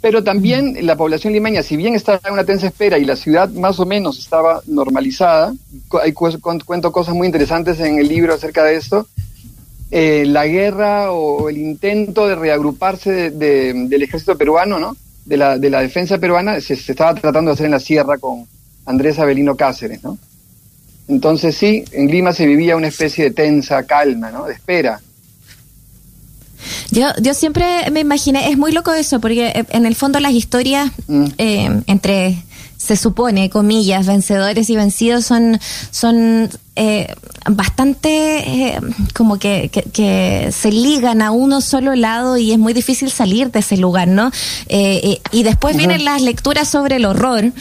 Pero 0.00 0.22
también 0.22 0.76
la 0.86 0.96
población 0.96 1.32
limeña, 1.32 1.62
si 1.62 1.76
bien 1.76 1.94
estaba 1.94 2.20
en 2.24 2.32
una 2.32 2.44
tensa 2.44 2.66
espera 2.66 2.98
y 2.98 3.04
la 3.04 3.16
ciudad 3.16 3.48
más 3.50 3.80
o 3.80 3.86
menos 3.86 4.18
estaba 4.18 4.60
normalizada, 4.66 5.54
hay 6.02 6.12
cuento 6.12 6.92
cosas 6.92 7.14
muy 7.14 7.26
interesantes 7.26 7.80
en 7.80 7.98
el 7.98 8.08
libro 8.08 8.34
acerca 8.34 8.64
de 8.64 8.76
esto, 8.76 9.06
eh, 9.90 10.24
la 10.26 10.46
guerra 10.46 11.12
o 11.12 11.48
el 11.48 11.58
intento 11.58 12.26
de 12.26 12.34
reagruparse 12.34 13.30
del 13.30 14.02
ejército 14.02 14.36
peruano, 14.36 14.78
¿no? 14.78 14.96
De 15.24 15.36
la, 15.36 15.58
de 15.58 15.70
la 15.70 15.80
defensa 15.80 16.18
peruana 16.18 16.60
se, 16.60 16.76
se, 16.76 16.92
estaba 16.92 17.14
tratando 17.14 17.50
de 17.50 17.54
hacer 17.54 17.66
en 17.66 17.72
la 17.72 17.80
sierra 17.80 18.18
con 18.18 18.46
Andrés 18.84 19.18
Avelino 19.18 19.56
Cáceres, 19.56 20.02
¿no? 20.02 20.18
Entonces 21.08 21.56
sí, 21.56 21.84
en 21.92 22.10
Lima 22.10 22.32
se 22.32 22.46
vivía 22.46 22.76
una 22.76 22.88
especie 22.88 23.24
de 23.24 23.30
tensa 23.30 23.84
calma, 23.84 24.30
¿no? 24.30 24.46
De 24.46 24.54
espera. 24.54 25.00
Yo, 26.90 27.08
yo 27.20 27.34
siempre 27.34 27.90
me 27.90 28.00
imaginé, 28.00 28.50
es 28.50 28.58
muy 28.58 28.72
loco 28.72 28.92
eso, 28.92 29.20
porque 29.20 29.48
eh, 29.48 29.64
en 29.70 29.86
el 29.86 29.94
fondo 29.94 30.20
las 30.20 30.32
historias 30.32 30.90
mm. 31.08 31.26
eh, 31.38 31.82
entre 31.86 32.36
se 32.76 32.96
supone, 32.96 33.50
comillas, 33.50 34.06
vencedores 34.06 34.70
y 34.70 34.76
vencidos 34.76 35.24
son, 35.24 35.58
son 35.90 36.48
eh, 36.76 37.12
bastante 37.50 38.10
eh, 38.38 38.80
como 39.14 39.38
que, 39.38 39.70
que, 39.70 40.50
se 40.52 40.70
ligan 40.70 41.22
a 41.22 41.30
uno 41.30 41.60
solo 41.60 41.94
lado 41.94 42.36
y 42.36 42.52
es 42.52 42.58
muy 42.58 42.74
difícil 42.74 43.10
salir 43.10 43.50
de 43.50 43.60
ese 43.60 43.76
lugar, 43.76 44.08
¿no? 44.08 44.30
Eh, 44.68 45.20
y 45.32 45.42
después 45.42 45.76
vienen 45.76 46.04
las 46.04 46.22
lecturas 46.22 46.68
sobre 46.68 46.96
el 46.96 47.06
horror, 47.06 47.52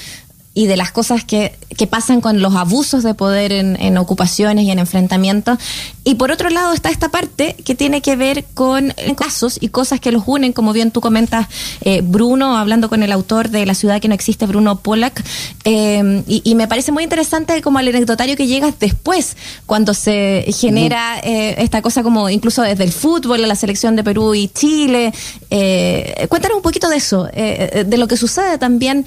y 0.56 0.66
de 0.66 0.78
las 0.78 0.92
cosas 0.92 1.24
que, 1.24 1.54
que 1.78 1.86
pasan 1.86 2.22
con 2.22 2.42
los 2.42 2.56
abusos 2.56 3.04
de 3.04 3.14
poder 3.14 3.52
en, 3.52 3.80
en, 3.80 3.98
ocupaciones 3.98 4.66
y 4.66 4.72
en 4.72 4.80
enfrentamientos. 4.80 5.60
Y 6.04 6.16
por 6.16 6.32
otro 6.32 6.50
lado 6.50 6.74
está 6.74 6.90
esta 6.90 7.10
parte 7.10 7.56
que 7.64 7.76
tiene 7.76 8.02
que 8.02 8.16
ver 8.16 8.46
con 8.56 8.94
casos 9.16 9.58
y 9.62 9.68
cosas 9.68 10.00
que 10.00 10.12
los 10.12 10.24
unen, 10.26 10.54
como 10.54 10.74
bien 10.74 10.92
tú 10.92 11.02
comentas, 11.02 11.48
eh, 11.82 12.02
Bruno, 12.02 12.58
hablando 12.58 12.90
con 12.90 13.04
el 13.04 13.12
autor 13.12 13.50
de 13.50 13.66
La 13.66 13.76
ciudad 13.76 14.02
que 14.02 14.08
no 14.08 14.16
existe, 14.16 14.48
Bruno 14.48 14.80
Pollack, 14.80 15.24
eh, 15.66 16.24
y, 16.28 16.42
y, 16.44 16.56
me 16.56 16.68
parece 16.68 16.92
muy 16.92 17.04
interesante 17.04 17.62
como 17.62 17.80
el 17.80 17.90
anecdotario 17.90 18.36
que 18.36 18.48
llegas 18.48 18.80
después, 18.80 19.36
cuando 19.66 19.94
se 19.94 20.46
genera 20.58 21.20
eh, 21.24 21.56
esta 21.58 21.82
cosa 21.82 22.04
como 22.04 22.30
incluso 22.30 22.62
desde 22.62 22.84
el 22.84 22.92
fútbol, 22.92 23.42
la 23.42 23.56
selección 23.56 23.96
de 23.96 24.04
Perú 24.04 24.34
y 24.36 24.48
Chile. 24.48 25.14
Eh, 25.50 26.26
cuéntanos 26.30 26.58
un 26.58 26.64
poquito 26.64 26.90
de 26.90 26.98
eso, 26.98 27.28
eh, 27.34 27.84
de 27.86 27.98
lo 27.98 28.08
que 28.08 28.18
sucede 28.18 28.58
también 28.58 29.06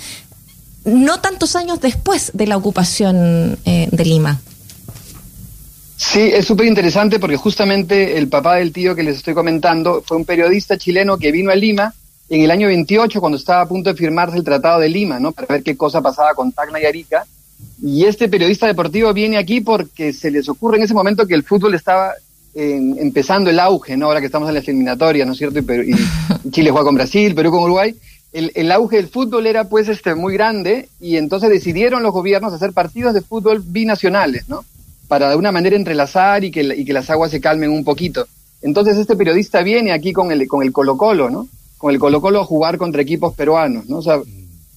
no 0.84 1.20
tantos 1.20 1.56
años 1.56 1.80
después 1.80 2.30
de 2.34 2.46
la 2.46 2.56
ocupación 2.56 3.58
eh, 3.64 3.88
de 3.90 4.04
Lima. 4.04 4.40
Sí, 5.96 6.30
es 6.32 6.46
súper 6.46 6.66
interesante 6.66 7.18
porque 7.18 7.36
justamente 7.36 8.18
el 8.18 8.28
papá 8.28 8.56
del 8.56 8.72
tío 8.72 8.94
que 8.94 9.02
les 9.02 9.16
estoy 9.16 9.34
comentando 9.34 10.02
fue 10.06 10.16
un 10.16 10.24
periodista 10.24 10.78
chileno 10.78 11.18
que 11.18 11.32
vino 11.32 11.50
a 11.50 11.56
Lima 11.56 11.92
en 12.28 12.42
el 12.42 12.50
año 12.50 12.68
28 12.68 13.20
cuando 13.20 13.36
estaba 13.36 13.62
a 13.62 13.68
punto 13.68 13.90
de 13.90 13.96
firmarse 13.96 14.36
el 14.36 14.44
Tratado 14.44 14.80
de 14.80 14.88
Lima, 14.88 15.18
¿no? 15.18 15.32
Para 15.32 15.48
ver 15.48 15.62
qué 15.62 15.76
cosa 15.76 16.00
pasaba 16.00 16.34
con 16.34 16.52
Tacna 16.52 16.80
y 16.80 16.84
Arica. 16.84 17.26
Y 17.82 18.04
este 18.04 18.28
periodista 18.28 18.66
deportivo 18.66 19.12
viene 19.12 19.38
aquí 19.38 19.60
porque 19.60 20.12
se 20.12 20.30
les 20.30 20.48
ocurre 20.48 20.76
en 20.76 20.84
ese 20.84 20.94
momento 20.94 21.26
que 21.26 21.34
el 21.34 21.42
fútbol 21.42 21.74
estaba 21.74 22.12
empezando 22.54 23.50
el 23.50 23.60
auge, 23.60 23.96
¿no? 23.96 24.06
Ahora 24.06 24.20
que 24.20 24.26
estamos 24.26 24.48
en 24.48 24.54
la 24.54 24.60
eliminatoria, 24.60 25.24
¿no 25.24 25.32
es 25.32 25.38
cierto? 25.38 25.58
Y, 25.58 25.92
y 25.92 26.50
Chile 26.50 26.70
juega 26.70 26.84
con 26.84 26.94
Brasil, 26.94 27.34
Perú 27.34 27.50
con 27.50 27.64
Uruguay 27.64 27.94
el, 28.32 28.52
el, 28.54 28.70
auge 28.72 28.96
del 28.96 29.08
fútbol 29.08 29.46
era 29.46 29.68
pues 29.68 29.88
este 29.88 30.14
muy 30.14 30.34
grande 30.34 30.88
y 31.00 31.16
entonces 31.16 31.50
decidieron 31.50 32.02
los 32.02 32.12
gobiernos 32.12 32.52
hacer 32.52 32.72
partidos 32.72 33.14
de 33.14 33.22
fútbol 33.22 33.62
binacionales, 33.64 34.48
¿no? 34.48 34.64
Para 35.08 35.30
de 35.30 35.36
una 35.36 35.52
manera 35.52 35.76
entrelazar 35.76 36.44
y 36.44 36.50
que, 36.50 36.62
y 36.62 36.84
que 36.84 36.92
las 36.92 37.08
aguas 37.08 37.30
se 37.30 37.40
calmen 37.40 37.70
un 37.70 37.84
poquito. 37.84 38.26
Entonces 38.60 38.96
este 38.96 39.16
periodista 39.16 39.62
viene 39.62 39.92
aquí 39.92 40.12
con 40.12 40.30
el, 40.32 40.46
con 40.46 40.62
el 40.62 40.72
Colo 40.72 40.96
Colo, 40.96 41.30
¿no? 41.30 41.48
Con 41.78 41.92
el 41.92 41.98
Colo 41.98 42.20
Colo 42.20 42.40
a 42.40 42.44
jugar 42.44 42.76
contra 42.76 43.02
equipos 43.02 43.34
peruanos, 43.34 43.88
¿no? 43.88 43.98
O 43.98 44.02
sea, 44.02 44.20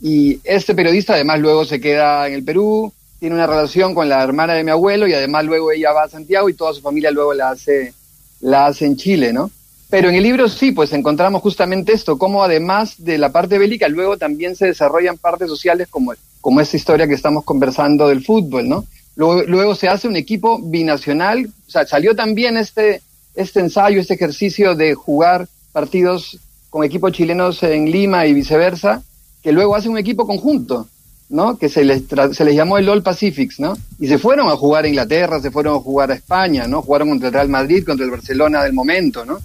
y 0.01 0.39
este 0.43 0.73
periodista 0.73 1.13
además 1.13 1.39
luego 1.39 1.65
se 1.65 1.79
queda 1.79 2.27
en 2.27 2.33
el 2.33 2.43
Perú, 2.43 2.91
tiene 3.19 3.35
una 3.35 3.47
relación 3.47 3.93
con 3.93 4.09
la 4.09 4.23
hermana 4.23 4.53
de 4.53 4.63
mi 4.63 4.71
abuelo 4.71 5.07
y 5.07 5.13
además 5.13 5.45
luego 5.45 5.71
ella 5.71 5.91
va 5.91 6.03
a 6.03 6.09
Santiago 6.09 6.49
y 6.49 6.53
toda 6.53 6.73
su 6.73 6.81
familia 6.81 7.11
luego 7.11 7.33
la 7.33 7.51
hace, 7.51 7.93
la 8.39 8.67
hace 8.67 8.85
en 8.85 8.95
Chile, 8.95 9.33
¿no? 9.33 9.51
Pero 9.91 10.07
en 10.07 10.15
el 10.15 10.23
libro 10.23 10.47
sí, 10.47 10.71
pues 10.71 10.93
encontramos 10.93 11.41
justamente 11.41 11.91
esto, 11.91 12.17
cómo 12.17 12.45
además 12.45 12.95
de 12.97 13.17
la 13.17 13.33
parte 13.33 13.57
bélica, 13.57 13.89
luego 13.89 14.17
también 14.17 14.55
se 14.55 14.67
desarrollan 14.67 15.17
partes 15.17 15.49
sociales 15.49 15.89
como, 15.89 16.13
como 16.39 16.61
esta 16.61 16.77
historia 16.77 17.07
que 17.07 17.13
estamos 17.13 17.43
conversando 17.43 18.07
del 18.07 18.23
fútbol, 18.23 18.69
¿no? 18.69 18.85
Luego, 19.17 19.43
luego 19.43 19.75
se 19.75 19.89
hace 19.89 20.07
un 20.07 20.15
equipo 20.15 20.59
binacional, 20.59 21.45
o 21.67 21.69
sea, 21.69 21.85
salió 21.85 22.15
también 22.15 22.55
este, 22.55 23.01
este 23.35 23.59
ensayo, 23.59 23.99
este 23.99 24.13
ejercicio 24.13 24.75
de 24.75 24.93
jugar 24.93 25.49
partidos 25.73 26.39
con 26.69 26.85
equipos 26.85 27.11
chilenos 27.11 27.61
en 27.63 27.91
Lima 27.91 28.25
y 28.25 28.33
viceversa, 28.33 29.03
que 29.43 29.51
luego 29.51 29.75
hace 29.75 29.89
un 29.89 29.97
equipo 29.97 30.25
conjunto, 30.25 30.87
¿no? 31.27 31.57
Que 31.57 31.67
se 31.67 31.83
les, 31.83 32.03
se 32.31 32.45
les 32.45 32.55
llamó 32.55 32.77
el 32.77 32.87
All 32.87 33.03
Pacifics, 33.03 33.59
¿no? 33.59 33.73
Y 33.99 34.07
se 34.07 34.17
fueron 34.17 34.47
a 34.47 34.55
jugar 34.55 34.85
a 34.85 34.87
Inglaterra, 34.87 35.41
se 35.41 35.51
fueron 35.51 35.75
a 35.75 35.79
jugar 35.81 36.11
a 36.11 36.15
España, 36.15 36.65
¿no? 36.65 36.81
Jugaron 36.81 37.09
contra 37.09 37.27
el 37.27 37.33
Real 37.33 37.49
Madrid, 37.49 37.83
contra 37.85 38.05
el 38.05 38.11
Barcelona 38.11 38.63
del 38.63 38.71
momento, 38.71 39.25
¿no? 39.25 39.39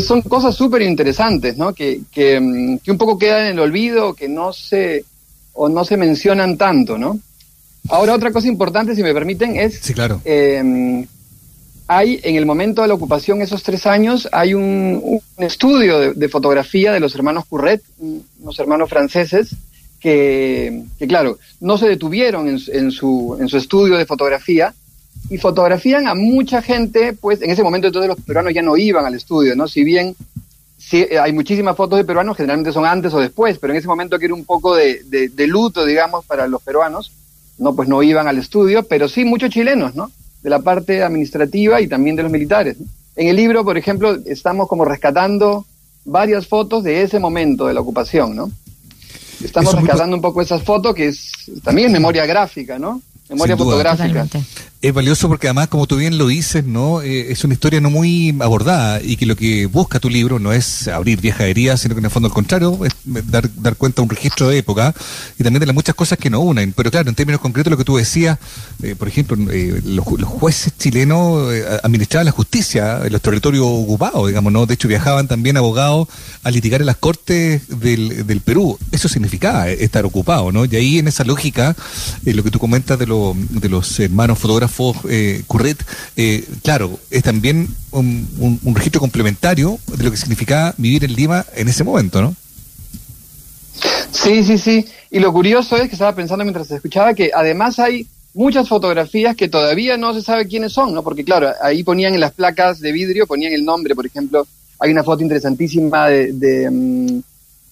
Son 0.00 0.22
cosas 0.22 0.54
súper 0.54 0.82
interesantes, 0.82 1.56
¿no? 1.56 1.72
Que, 1.72 2.00
que, 2.10 2.40
mm, 2.40 2.78
que, 2.78 2.90
un 2.90 2.98
poco 2.98 3.18
quedan 3.18 3.46
en 3.46 3.52
el 3.52 3.60
olvido, 3.60 4.14
que 4.14 4.28
no 4.28 4.52
se, 4.52 5.04
o 5.52 5.68
no 5.68 5.84
se 5.84 5.96
mencionan 5.96 6.56
tanto, 6.56 6.98
¿no? 6.98 7.18
Ahora, 7.88 8.14
otra 8.14 8.32
cosa 8.32 8.48
importante, 8.48 8.96
si 8.96 9.02
me 9.02 9.14
permiten, 9.14 9.56
es... 9.56 9.78
Sí, 9.80 9.94
claro. 9.94 10.20
Eh, 10.24 11.06
hay, 11.88 12.20
en 12.24 12.34
el 12.34 12.46
momento 12.46 12.82
de 12.82 12.88
la 12.88 12.94
ocupación, 12.94 13.42
esos 13.42 13.62
tres 13.62 13.86
años, 13.86 14.28
hay 14.32 14.54
un, 14.54 15.00
un 15.02 15.44
estudio 15.44 16.00
de, 16.00 16.14
de, 16.14 16.28
fotografía 16.28 16.92
de 16.92 17.00
los 17.00 17.14
hermanos 17.14 17.44
Curret, 17.46 17.82
unos 17.98 18.58
hermanos 18.58 18.90
franceses, 18.90 19.54
que, 20.00 20.82
que 20.98 21.06
claro, 21.06 21.38
no 21.60 21.78
se 21.78 21.88
detuvieron 21.88 22.48
en, 22.48 22.58
en, 22.72 22.90
su, 22.90 23.36
en 23.40 23.48
su 23.48 23.56
estudio 23.56 23.96
de 23.96 24.06
fotografía, 24.06 24.74
y 25.28 25.38
fotografían 25.38 26.06
a 26.06 26.14
mucha 26.14 26.62
gente, 26.62 27.12
pues 27.12 27.42
en 27.42 27.50
ese 27.50 27.62
momento 27.62 27.88
entonces 27.88 28.08
los 28.08 28.20
peruanos 28.20 28.54
ya 28.54 28.62
no 28.62 28.76
iban 28.76 29.04
al 29.04 29.14
estudio, 29.14 29.56
¿no? 29.56 29.66
Si 29.66 29.82
bien 29.82 30.14
sí, 30.78 31.04
eh, 31.10 31.18
hay 31.18 31.32
muchísimas 31.32 31.76
fotos 31.76 31.98
de 31.98 32.04
peruanos, 32.04 32.36
generalmente 32.36 32.72
son 32.72 32.86
antes 32.86 33.12
o 33.12 33.18
después, 33.18 33.58
pero 33.58 33.72
en 33.72 33.78
ese 33.78 33.88
momento 33.88 34.18
que 34.18 34.26
era 34.26 34.34
un 34.34 34.44
poco 34.44 34.76
de, 34.76 35.02
de, 35.04 35.28
de, 35.28 35.46
luto, 35.46 35.84
digamos, 35.84 36.24
para 36.24 36.46
los 36.46 36.62
peruanos, 36.62 37.10
no, 37.58 37.74
pues 37.74 37.88
no 37.88 38.02
iban 38.02 38.28
al 38.28 38.38
estudio, 38.38 38.84
pero 38.84 39.08
sí 39.08 39.24
muchos 39.24 39.50
chilenos, 39.50 39.94
¿no? 39.94 40.10
De 40.42 40.50
la 40.50 40.60
parte 40.60 41.02
administrativa 41.02 41.80
y 41.80 41.88
también 41.88 42.14
de 42.14 42.22
los 42.22 42.30
militares. 42.30 42.78
¿no? 42.78 42.86
En 43.16 43.28
el 43.28 43.36
libro, 43.36 43.64
por 43.64 43.76
ejemplo, 43.78 44.16
estamos 44.26 44.68
como 44.68 44.84
rescatando 44.84 45.64
varias 46.04 46.46
fotos 46.46 46.84
de 46.84 47.02
ese 47.02 47.18
momento 47.18 47.66
de 47.66 47.74
la 47.74 47.80
ocupación, 47.80 48.36
¿no? 48.36 48.50
Estamos 49.42 49.70
Eso 49.70 49.80
rescatando 49.80 50.16
un 50.16 50.22
poco 50.22 50.40
esas 50.40 50.62
fotos, 50.62 50.94
que 50.94 51.08
es 51.08 51.32
también 51.64 51.88
es 51.88 51.92
memoria 51.92 52.24
gráfica, 52.26 52.78
¿no? 52.78 53.02
Memoria 53.28 53.56
fotográfica. 53.56 54.24
Totalmente 54.24 54.66
es 54.86 54.94
valioso 54.94 55.26
porque 55.26 55.48
además, 55.48 55.66
como 55.66 55.88
tú 55.88 55.96
bien 55.96 56.16
lo 56.16 56.28
dices, 56.28 56.64
no 56.64 57.02
eh, 57.02 57.32
es 57.32 57.42
una 57.42 57.54
historia 57.54 57.80
no 57.80 57.90
muy 57.90 58.32
abordada 58.40 59.02
y 59.02 59.16
que 59.16 59.26
lo 59.26 59.34
que 59.34 59.66
busca 59.66 59.98
tu 59.98 60.08
libro 60.08 60.38
no 60.38 60.52
es 60.52 60.86
abrir 60.86 61.20
vieja 61.20 61.44
herida, 61.44 61.76
sino 61.76 61.96
que 61.96 61.98
en 61.98 62.04
el 62.04 62.10
fondo 62.12 62.28
al 62.28 62.32
contrario 62.32 62.78
es 62.84 62.92
dar, 63.04 63.52
dar 63.56 63.74
cuenta 63.74 63.96
de 63.96 64.04
un 64.04 64.10
registro 64.10 64.48
de 64.48 64.58
época 64.58 64.94
y 65.38 65.42
también 65.42 65.58
de 65.58 65.66
las 65.66 65.74
muchas 65.74 65.96
cosas 65.96 66.18
que 66.18 66.30
nos 66.30 66.44
unen. 66.44 66.72
Pero 66.72 66.92
claro, 66.92 67.08
en 67.08 67.16
términos 67.16 67.40
concretos, 67.40 67.70
lo 67.72 67.76
que 67.76 67.82
tú 67.82 67.96
decías, 67.96 68.38
eh, 68.80 68.94
por 68.94 69.08
ejemplo, 69.08 69.36
eh, 69.50 69.82
los, 69.84 70.04
jueces 70.04 70.72
chilenos 70.78 71.52
administraban 71.82 72.26
la 72.26 72.32
justicia 72.32 73.00
en 73.04 73.12
los 73.12 73.22
territorios 73.22 73.66
ocupados, 73.66 74.28
digamos, 74.28 74.52
¿no? 74.52 74.66
De 74.66 74.74
hecho, 74.74 74.86
viajaban 74.86 75.26
también 75.26 75.56
abogados 75.56 76.06
a 76.44 76.50
litigar 76.52 76.80
en 76.80 76.86
las 76.86 76.96
cortes 76.96 77.62
del, 77.80 78.24
del 78.24 78.40
Perú. 78.40 78.78
Eso 78.92 79.08
significaba 79.08 79.68
estar 79.68 80.04
ocupado, 80.04 80.52
¿no? 80.52 80.64
Y 80.64 80.76
ahí 80.76 80.98
en 80.98 81.08
esa 81.08 81.24
lógica, 81.24 81.74
lo 82.24 82.44
que 82.44 82.52
tú 82.52 82.60
comentas 82.60 82.98
de, 83.00 83.06
lo, 83.06 83.34
de 83.50 83.68
los 83.68 83.98
hermanos 83.98 84.38
fotógrafos 84.38 84.75
eh, 85.08 85.42
Curret, 85.46 85.78
eh, 86.16 86.44
claro, 86.62 86.98
es 87.10 87.22
también 87.22 87.68
un, 87.90 88.60
registro 88.74 89.00
complementario 89.00 89.78
de 89.96 90.04
lo 90.04 90.10
que 90.10 90.16
significaba 90.16 90.74
vivir 90.76 91.04
en 91.04 91.14
Lima 91.14 91.44
en 91.54 91.68
ese 91.68 91.84
momento, 91.84 92.20
¿no? 92.20 92.34
Sí, 94.10 94.44
sí, 94.44 94.58
sí. 94.58 94.86
Y 95.10 95.18
lo 95.18 95.32
curioso 95.32 95.76
es 95.76 95.88
que 95.88 95.94
estaba 95.94 96.14
pensando 96.14 96.44
mientras 96.44 96.70
escuchaba 96.70 97.14
que 97.14 97.30
además 97.34 97.78
hay 97.78 98.06
muchas 98.34 98.68
fotografías 98.68 99.34
que 99.34 99.48
todavía 99.48 99.96
no 99.96 100.12
se 100.12 100.22
sabe 100.22 100.46
quiénes 100.46 100.72
son, 100.72 100.92
¿no? 100.92 101.02
Porque 101.02 101.24
claro, 101.24 101.52
ahí 101.62 101.82
ponían 101.82 102.14
en 102.14 102.20
las 102.20 102.32
placas 102.32 102.80
de 102.80 102.92
vidrio, 102.92 103.26
ponían 103.26 103.52
el 103.52 103.64
nombre, 103.64 103.94
por 103.94 104.06
ejemplo, 104.06 104.46
hay 104.78 104.90
una 104.90 105.04
foto 105.04 105.22
interesantísima 105.22 106.08
de, 106.08 106.32
de 106.32 106.68
um, 106.68 107.22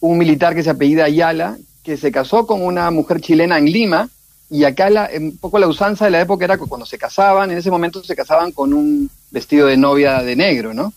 un 0.01 0.19
militar 0.19 0.55
que 0.55 0.63
se 0.63 0.71
apellida 0.71 1.05
Ayala, 1.05 1.59
que 1.83 1.97
se 1.97 2.11
casó 2.11 2.47
con 2.47 2.63
una 2.63 2.91
mujer 2.91 3.21
chilena 3.21 3.59
en 3.59 3.67
Lima, 3.67 4.09
y 4.55 4.63
acá 4.63 4.89
la, 4.89 5.11
un 5.19 5.37
poco 5.39 5.59
la 5.59 5.67
usanza 5.67 6.05
de 6.05 6.13
la 6.13 6.21
época 6.21 6.45
era 6.45 6.57
que 6.57 6.67
cuando 6.67 6.87
se 6.87 6.97
casaban, 6.97 7.51
en 7.51 7.59
ese 7.59 7.73
momento 7.73 8.05
se 8.05 8.15
casaban 8.15 8.53
con 8.53 8.73
un 8.73 9.11
vestido 9.33 9.67
de 9.67 9.77
novia 9.77 10.23
de 10.23 10.37
negro, 10.37 10.73
¿no? 10.73 10.93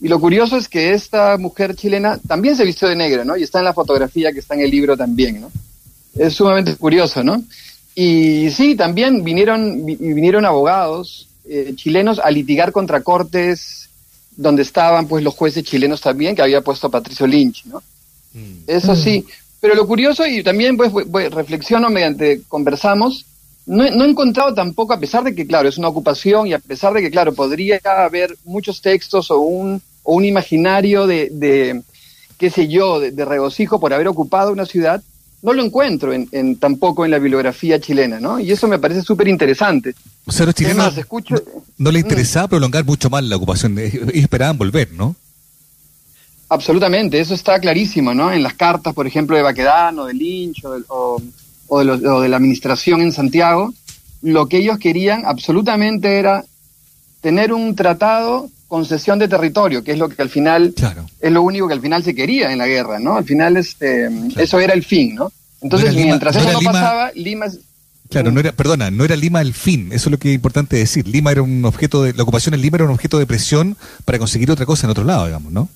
Y 0.00 0.08
lo 0.08 0.18
curioso 0.18 0.56
es 0.56 0.68
que 0.68 0.92
esta 0.92 1.38
mujer 1.38 1.76
chilena 1.76 2.18
también 2.26 2.56
se 2.56 2.64
vistió 2.64 2.88
de 2.88 2.96
negro, 2.96 3.24
¿no? 3.24 3.36
Y 3.36 3.44
está 3.44 3.60
en 3.60 3.66
la 3.66 3.72
fotografía 3.72 4.32
que 4.32 4.40
está 4.40 4.56
en 4.56 4.62
el 4.62 4.70
libro 4.72 4.96
también, 4.96 5.40
¿no? 5.40 5.52
Es 6.16 6.34
sumamente 6.34 6.74
curioso, 6.74 7.22
¿no? 7.22 7.40
Y 7.94 8.50
sí, 8.50 8.74
también 8.74 9.22
vinieron, 9.22 9.86
vinieron 9.86 10.44
abogados 10.44 11.28
eh, 11.48 11.74
chilenos 11.76 12.18
a 12.18 12.28
litigar 12.32 12.72
contra 12.72 13.02
cortes 13.02 13.90
donde 14.36 14.62
estaban 14.62 15.06
pues 15.06 15.22
los 15.22 15.34
jueces 15.34 15.62
chilenos 15.62 16.00
también, 16.00 16.34
que 16.34 16.42
había 16.42 16.62
puesto 16.62 16.88
a 16.88 16.90
Patricio 16.90 17.28
Lynch, 17.28 17.64
¿no? 17.66 17.80
Mm. 18.34 18.64
Eso 18.66 18.96
sí, 18.96 19.24
pero 19.60 19.74
lo 19.74 19.86
curioso, 19.86 20.26
y 20.26 20.42
también 20.42 20.76
pues, 20.76 20.92
pues 21.10 21.32
reflexiono 21.32 21.90
mediante 21.90 22.42
conversamos, 22.48 23.24
no, 23.68 23.84
he 23.84 24.08
encontrado 24.08 24.54
tampoco, 24.54 24.94
a 24.94 25.00
pesar 25.00 25.24
de 25.24 25.34
que, 25.34 25.46
claro, 25.46 25.68
es 25.68 25.76
una 25.76 25.88
ocupación 25.88 26.46
y 26.46 26.54
a 26.54 26.58
pesar 26.58 26.94
de 26.94 27.02
que, 27.02 27.10
claro, 27.10 27.34
podría 27.34 27.78
haber 27.84 28.34
muchos 28.44 28.80
textos 28.80 29.30
o 29.30 29.40
un, 29.40 29.82
o 30.04 30.14
un 30.14 30.24
imaginario 30.24 31.06
de, 31.06 31.28
de 31.30 31.82
qué 32.38 32.48
sé 32.48 32.68
yo, 32.68 32.98
de, 32.98 33.24
regocijo 33.26 33.78
por 33.78 33.92
haber 33.92 34.08
ocupado 34.08 34.52
una 34.52 34.64
ciudad, 34.64 35.02
no 35.42 35.52
lo 35.52 35.62
encuentro 35.62 36.14
en, 36.14 36.56
tampoco 36.56 37.04
en 37.04 37.10
la 37.10 37.18
bibliografía 37.18 37.78
chilena, 37.78 38.18
¿no? 38.18 38.40
Y 38.40 38.50
eso 38.50 38.66
me 38.68 38.78
parece 38.78 39.02
súper 39.02 39.28
interesante. 39.28 39.94
O 40.24 40.32
sea, 40.32 40.46
los 40.46 40.54
chilenos 40.54 40.94
no, 41.76 41.92
le 41.92 41.98
interesaba 41.98 42.48
prolongar 42.48 42.84
mucho 42.86 43.10
más 43.10 43.22
la 43.22 43.36
ocupación, 43.36 43.78
y 43.78 44.20
esperaban 44.20 44.56
volver, 44.56 44.92
¿no? 44.92 45.14
Absolutamente, 46.50 47.20
eso 47.20 47.34
está 47.34 47.58
clarísimo, 47.60 48.14
¿no? 48.14 48.32
En 48.32 48.42
las 48.42 48.54
cartas, 48.54 48.94
por 48.94 49.06
ejemplo, 49.06 49.36
de 49.36 49.42
Baquedano, 49.42 50.06
de 50.06 50.14
Lynch 50.14 50.64
o, 50.64 51.20
o, 51.66 51.84
de, 51.84 51.98
de 51.98 52.28
la 52.28 52.36
administración 52.36 53.02
en 53.02 53.12
Santiago, 53.12 53.74
lo 54.22 54.48
que 54.48 54.58
ellos 54.58 54.78
querían 54.78 55.24
absolutamente 55.26 56.18
era 56.18 56.44
tener 57.20 57.52
un 57.52 57.74
tratado 57.74 58.48
concesión 58.68 59.18
de 59.18 59.28
territorio, 59.28 59.82
que 59.82 59.92
es 59.92 59.98
lo 59.98 60.08
que 60.08 60.20
al 60.20 60.28
final 60.28 60.74
es 61.20 61.32
lo 61.32 61.42
único 61.42 61.66
que 61.66 61.74
al 61.74 61.80
final 61.80 62.04
se 62.04 62.14
quería 62.14 62.52
en 62.52 62.58
la 62.58 62.66
guerra, 62.66 62.98
¿no? 62.98 63.16
Al 63.16 63.24
final 63.24 63.56
este 63.56 64.08
eso 64.36 64.60
era 64.60 64.74
el 64.74 64.84
fin, 64.84 65.14
¿no? 65.14 65.32
Entonces, 65.60 65.94
mientras 65.94 66.36
eso 66.36 66.52
no 66.52 66.60
pasaba, 66.60 67.10
Lima 67.14 67.46
Claro, 68.10 68.30
no 68.30 68.40
era, 68.40 68.52
perdona, 68.52 68.90
no 68.90 69.04
era 69.04 69.16
Lima 69.16 69.42
el 69.42 69.52
fin, 69.52 69.88
eso 69.92 70.08
es 70.08 70.12
lo 70.12 70.18
que 70.18 70.30
es 70.30 70.34
importante 70.34 70.76
decir. 70.76 71.06
Lima 71.06 71.30
era 71.30 71.42
un 71.42 71.62
objeto 71.66 72.02
de, 72.02 72.14
la 72.14 72.22
ocupación 72.22 72.54
en 72.54 72.62
Lima 72.62 72.76
era 72.76 72.84
un 72.84 72.90
objeto 72.90 73.18
de 73.18 73.26
presión 73.26 73.76
para 74.06 74.18
conseguir 74.18 74.50
otra 74.50 74.64
cosa 74.64 74.86
en 74.86 74.90
otro 74.92 75.04
lado, 75.04 75.26
digamos, 75.26 75.52
¿no? 75.52 75.68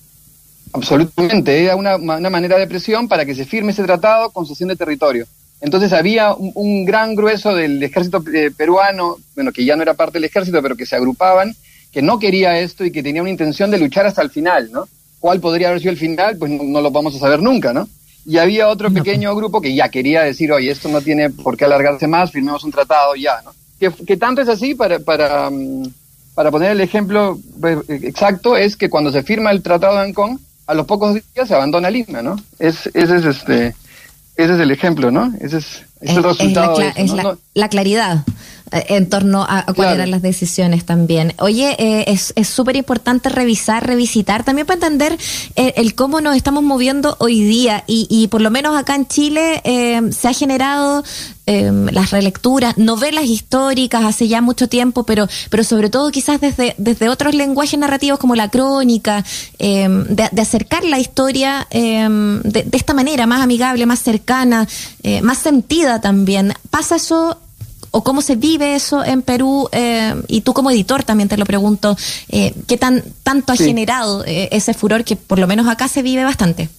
Absolutamente, 0.73 1.63
era 1.63 1.75
una, 1.75 1.95
una 1.95 2.29
manera 2.29 2.57
de 2.57 2.67
presión 2.67 3.07
para 3.07 3.25
que 3.25 3.35
se 3.35 3.45
firme 3.45 3.71
ese 3.71 3.83
tratado, 3.83 4.31
concesión 4.31 4.69
de 4.69 4.75
territorio. 4.75 5.27
Entonces 5.63 5.93
había 5.93 6.33
un, 6.33 6.83
gran 6.83 7.15
grueso 7.15 7.55
del 7.55 7.81
ejército 7.81 8.21
eh, 8.33 8.51
peruano, 8.51 9.15
bueno, 9.33 9.53
que 9.53 9.63
ya 9.63 9.77
no 9.77 9.81
era 9.81 9.93
parte 9.93 10.19
del 10.19 10.25
ejército, 10.25 10.61
pero 10.61 10.75
que 10.75 10.85
se 10.85 10.97
agrupaban, 10.97 11.55
que 11.89 12.01
no 12.01 12.19
quería 12.19 12.59
esto 12.59 12.83
y 12.83 12.91
que 12.91 13.01
tenía 13.01 13.21
una 13.21 13.31
intención 13.31 13.71
de 13.71 13.77
luchar 13.77 14.05
hasta 14.05 14.21
el 14.21 14.29
final, 14.29 14.69
¿no? 14.73 14.89
¿Cuál 15.21 15.39
podría 15.39 15.69
haber 15.69 15.79
sido 15.79 15.91
el 15.91 15.97
final? 15.97 16.35
Pues 16.37 16.51
no, 16.51 16.81
lo 16.81 16.91
vamos 16.91 17.15
a 17.15 17.19
saber 17.19 17.41
nunca, 17.41 17.71
¿no? 17.71 17.87
Y 18.25 18.39
había 18.39 18.67
otro 18.67 18.91
pequeño 18.91 19.33
grupo 19.35 19.61
que 19.61 19.73
ya 19.73 19.87
quería 19.87 20.23
decir, 20.23 20.51
oye, 20.51 20.69
esto 20.69 20.89
no 20.89 20.99
tiene 20.99 21.29
por 21.29 21.55
qué 21.55 21.63
alargarse 21.63 22.07
más, 22.07 22.31
firmemos 22.31 22.65
un 22.65 22.71
tratado 22.71 23.15
ya, 23.15 23.41
¿no? 23.45 23.53
Que, 24.05 24.17
tanto 24.17 24.41
es 24.41 24.49
así, 24.49 24.75
para, 24.75 24.99
para, 24.99 25.49
mm, 25.49 25.83
para 26.35 26.51
poner 26.51 26.71
el 26.71 26.81
ejemplo 26.81 27.39
pues, 27.61 27.79
exacto, 27.87 28.57
es 28.57 28.75
que 28.75 28.89
cuando 28.89 29.13
se 29.13 29.23
firma 29.23 29.51
el 29.51 29.63
tratado 29.63 29.95
de 29.95 30.01
Ancón, 30.01 30.41
a 30.65 30.73
los 30.73 30.85
pocos 30.85 31.13
días 31.13 31.47
se 31.47 31.55
abandona 31.55 31.89
Lima, 31.89 32.21
¿no? 32.21 32.35
Es, 32.59 32.87
ese 32.93 33.17
es 33.17 33.25
este, 33.25 33.75
ese 34.35 34.53
es 34.53 34.59
el 34.59 34.71
ejemplo, 34.71 35.11
¿no? 35.11 35.33
Ese 35.39 35.57
es, 35.57 35.83
el 36.01 36.23
resultado. 36.23 36.79
Es 36.95 37.11
la, 37.53 37.69
claridad. 37.69 38.23
Eh, 38.73 38.85
en 38.95 39.07
torno 39.07 39.45
a, 39.47 39.65
cuáles 39.75 39.95
eran 39.95 40.11
las 40.11 40.23
decisiones 40.23 40.83
también. 40.83 41.33
Oye, 41.37 41.75
eh, 41.77 42.05
es 42.07 42.47
súper 42.47 42.75
importante 42.75 43.29
revisar, 43.29 43.85
revisitar, 43.85 44.43
también 44.43 44.65
para 44.65 44.75
entender 44.75 45.17
eh, 45.55 45.73
el, 45.77 45.93
cómo 45.93 46.21
nos 46.21 46.35
estamos 46.35 46.63
moviendo 46.63 47.15
hoy 47.19 47.43
día. 47.43 47.83
Y, 47.85 48.07
y 48.09 48.27
por 48.29 48.41
lo 48.41 48.49
menos 48.49 48.75
acá 48.75 48.95
en 48.95 49.07
Chile 49.07 49.61
se 50.11 50.27
ha 50.27 50.33
generado 50.33 51.03
las 51.45 52.11
relecturas, 52.11 52.77
novelas 52.77 53.25
históricas 53.25 54.05
hace 54.05 54.29
ya 54.29 54.41
mucho 54.41 54.69
tiempo, 54.69 55.03
pero, 55.03 55.27
pero 55.49 55.65
sobre 55.65 55.89
todo 55.89 56.09
quizás 56.09 56.39
desde, 56.39 56.73
desde 56.77 57.09
otros 57.09 57.35
lenguajes 57.35 57.77
narrativos 57.77 58.17
como 58.17 58.33
la 58.35 58.49
crónica, 58.49 59.25
de, 59.59 60.29
acercar 60.41 60.85
la 60.85 60.99
historia 60.99 61.67
de, 61.69 62.41
de, 62.45 62.77
esta 62.77 62.93
manera, 62.93 63.27
más 63.27 63.41
amigable, 63.41 63.85
más 63.85 63.99
cercana, 63.99 64.67
más 65.21 65.37
sentida 65.39 65.99
también. 65.99 66.53
¿Pasa 66.69 66.95
eso 66.95 67.37
o 67.95 68.03
cómo 68.03 68.21
se 68.21 68.35
vive 68.35 68.73
eso 68.73 69.05
en 69.05 69.21
Perú 69.21 69.69
eh, 69.71 70.15
y 70.27 70.41
tú 70.41 70.53
como 70.53 70.71
editor 70.71 71.03
también 71.03 71.29
te 71.29 71.37
lo 71.37 71.45
pregunto 71.45 71.95
eh, 72.27 72.51
qué 72.67 72.75
tan 72.75 73.03
tanto 73.21 73.53
ha 73.53 73.55
generado 73.55 74.25
eh, 74.25 74.49
ese 74.51 74.73
furor 74.73 75.03
que 75.03 75.15
por 75.15 75.37
lo 75.37 75.45
menos 75.45 75.67
acá 75.67 75.87
se 75.87 76.01
vive 76.01 76.23
bastante 76.23 76.69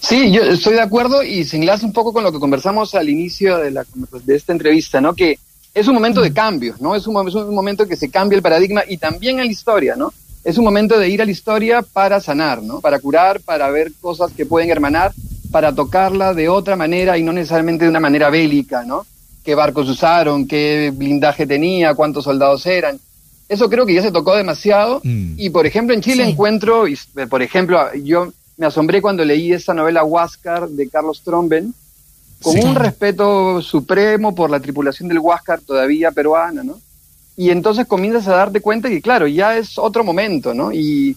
Sí, 0.00 0.30
yo 0.30 0.42
estoy 0.42 0.74
de 0.74 0.82
acuerdo 0.82 1.22
y 1.22 1.44
se 1.44 1.56
enlaza 1.56 1.86
un 1.86 1.92
poco 1.92 2.12
con 2.12 2.22
lo 2.22 2.30
que 2.30 2.38
conversamos 2.38 2.94
al 2.94 3.08
inicio 3.08 3.58
de, 3.58 3.70
la, 3.70 3.86
de 4.24 4.36
esta 4.36 4.52
entrevista, 4.52 5.00
¿no? 5.00 5.14
Que 5.14 5.38
es 5.74 5.88
un 5.88 5.94
momento 5.94 6.20
de 6.20 6.32
cambio, 6.32 6.74
¿no? 6.78 6.94
Es 6.94 7.06
un, 7.06 7.26
es 7.26 7.34
un 7.34 7.54
momento 7.54 7.86
que 7.86 7.96
se 7.96 8.10
cambia 8.10 8.36
el 8.36 8.42
paradigma 8.42 8.82
y 8.86 8.98
también 8.98 9.38
en 9.38 9.46
la 9.46 9.50
historia, 9.50 9.96
¿no? 9.96 10.12
Es 10.44 10.58
un 10.58 10.64
momento 10.64 10.98
de 10.98 11.08
ir 11.08 11.22
a 11.22 11.24
la 11.24 11.30
historia 11.30 11.80
para 11.80 12.20
sanar, 12.20 12.62
¿no? 12.62 12.80
Para 12.80 12.98
curar, 12.98 13.40
para 13.40 13.70
ver 13.70 13.92
cosas 13.98 14.30
que 14.32 14.44
pueden 14.44 14.70
hermanar, 14.70 15.12
para 15.50 15.74
tocarla 15.74 16.34
de 16.34 16.50
otra 16.50 16.76
manera 16.76 17.16
y 17.16 17.22
no 17.22 17.32
necesariamente 17.32 17.84
de 17.84 17.90
una 17.90 18.00
manera 18.00 18.28
bélica, 18.28 18.84
¿no? 18.84 19.06
Qué 19.44 19.54
barcos 19.54 19.88
usaron, 19.88 20.46
qué 20.46 20.92
blindaje 20.94 21.46
tenía, 21.46 21.94
cuántos 21.94 22.24
soldados 22.24 22.64
eran. 22.66 22.98
Eso 23.48 23.68
creo 23.68 23.84
que 23.84 23.94
ya 23.94 24.02
se 24.02 24.12
tocó 24.12 24.34
demasiado. 24.34 25.00
Mm. 25.04 25.34
Y 25.36 25.50
por 25.50 25.66
ejemplo, 25.66 25.94
en 25.94 26.00
Chile 26.00 26.28
encuentro, 26.28 26.88
y, 26.88 26.98
eh, 27.16 27.26
por 27.26 27.42
ejemplo, 27.42 27.92
yo 27.94 28.32
me 28.56 28.66
asombré 28.66 29.02
cuando 29.02 29.24
leí 29.24 29.52
esta 29.52 29.74
novela 29.74 30.04
Huáscar 30.04 30.68
de 30.68 30.88
Carlos 30.88 31.22
Tromben, 31.22 31.74
con 32.40 32.58
un 32.58 32.74
respeto 32.74 33.62
supremo 33.62 34.34
por 34.34 34.50
la 34.50 34.60
tripulación 34.60 35.08
del 35.08 35.20
Huáscar 35.20 35.60
todavía 35.60 36.10
peruana, 36.10 36.64
¿no? 36.64 36.80
Y 37.36 37.50
entonces 37.50 37.86
comienzas 37.86 38.26
a 38.28 38.36
darte 38.36 38.60
cuenta 38.60 38.88
que, 38.88 39.00
claro, 39.00 39.26
ya 39.26 39.56
es 39.56 39.78
otro 39.78 40.04
momento, 40.04 40.52
¿no? 40.52 40.72
Y, 40.72 41.16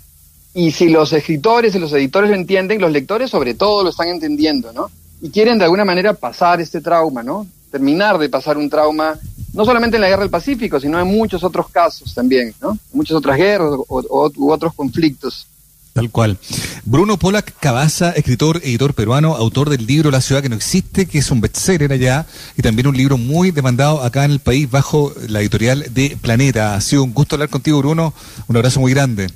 y 0.54 0.72
si 0.72 0.90
los 0.90 1.12
escritores 1.14 1.76
y 1.76 1.80
los 1.80 1.92
editores 1.94 2.30
lo 2.30 2.36
entienden, 2.36 2.80
los 2.80 2.92
lectores 2.92 3.30
sobre 3.32 3.54
todo 3.54 3.84
lo 3.84 3.90
están 3.90 4.08
entendiendo, 4.08 4.72
¿no? 4.72 4.90
Y 5.22 5.30
quieren 5.30 5.58
de 5.58 5.66
alguna 5.66 5.84
manera 5.84 6.14
pasar 6.14 6.62
este 6.62 6.80
trauma, 6.80 7.24
¿no? 7.24 7.48
Terminar 7.76 8.18
de 8.18 8.30
pasar 8.30 8.58
un 8.58 8.70
trauma, 8.70 9.20
no 9.52 9.66
solamente 9.66 9.98
en 9.98 10.02
la 10.02 10.08
guerra 10.08 10.22
del 10.22 10.30
Pacífico, 10.30 10.80
sino 10.80 10.98
en 10.98 11.06
muchos 11.06 11.44
otros 11.44 11.68
casos 11.70 12.14
también, 12.14 12.54
¿no? 12.62 12.78
Muchas 12.94 13.18
otras 13.18 13.36
guerras 13.36 13.72
o, 13.90 14.32
u 14.38 14.50
otros 14.50 14.74
conflictos. 14.74 15.46
Tal 15.92 16.10
cual. 16.10 16.38
Bruno 16.86 17.18
Polak 17.18 17.54
Cabaza, 17.60 18.12
escritor, 18.12 18.62
editor 18.64 18.94
peruano, 18.94 19.36
autor 19.36 19.70
del 19.70 19.86
libro 19.86 20.10
La 20.10 20.22
ciudad 20.22 20.42
que 20.42 20.48
no 20.48 20.56
existe, 20.56 21.06
que 21.06 21.18
es 21.18 21.30
un 21.32 21.42
bestseller 21.42 21.92
allá, 21.92 22.26
y 22.58 22.62
también 22.62 22.88
un 22.88 22.96
libro 22.96 23.18
muy 23.18 23.52
demandado 23.52 24.02
acá 24.02 24.24
en 24.24 24.32
el 24.32 24.40
país 24.40 24.72
bajo 24.72 25.14
la 25.28 25.42
editorial 25.42 25.86
de 25.94 26.18
Planeta. 26.22 26.76
Ha 26.76 26.82
sido 26.82 27.04
un 27.04 27.14
gusto 27.14 27.36
hablar 27.36 27.50
contigo, 27.50 27.80
Bruno. 27.80 28.14
Un 28.48 28.56
abrazo 28.56 28.80
muy 28.80 28.94
grande. 28.94 29.28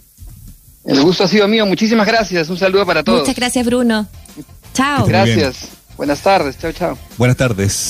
El 0.86 1.02
gusto 1.02 1.26
ha 1.26 1.28
sido 1.28 1.46
mío. 1.50 1.66
Muchísimas 1.66 2.08
gracias. 2.08 2.48
Un 2.48 2.58
saludo 2.58 2.86
para 2.86 3.04
todos. 3.04 3.20
Muchas 3.20 3.36
gracias, 3.36 3.66
Bruno. 3.66 4.08
Chao. 4.74 5.06
Gracias. 5.06 5.68
Buenas 5.98 6.22
tardes. 6.22 6.58
Chao, 6.58 6.72
chao. 6.72 6.98
Buenas 7.18 7.36
tardes. 7.36 7.78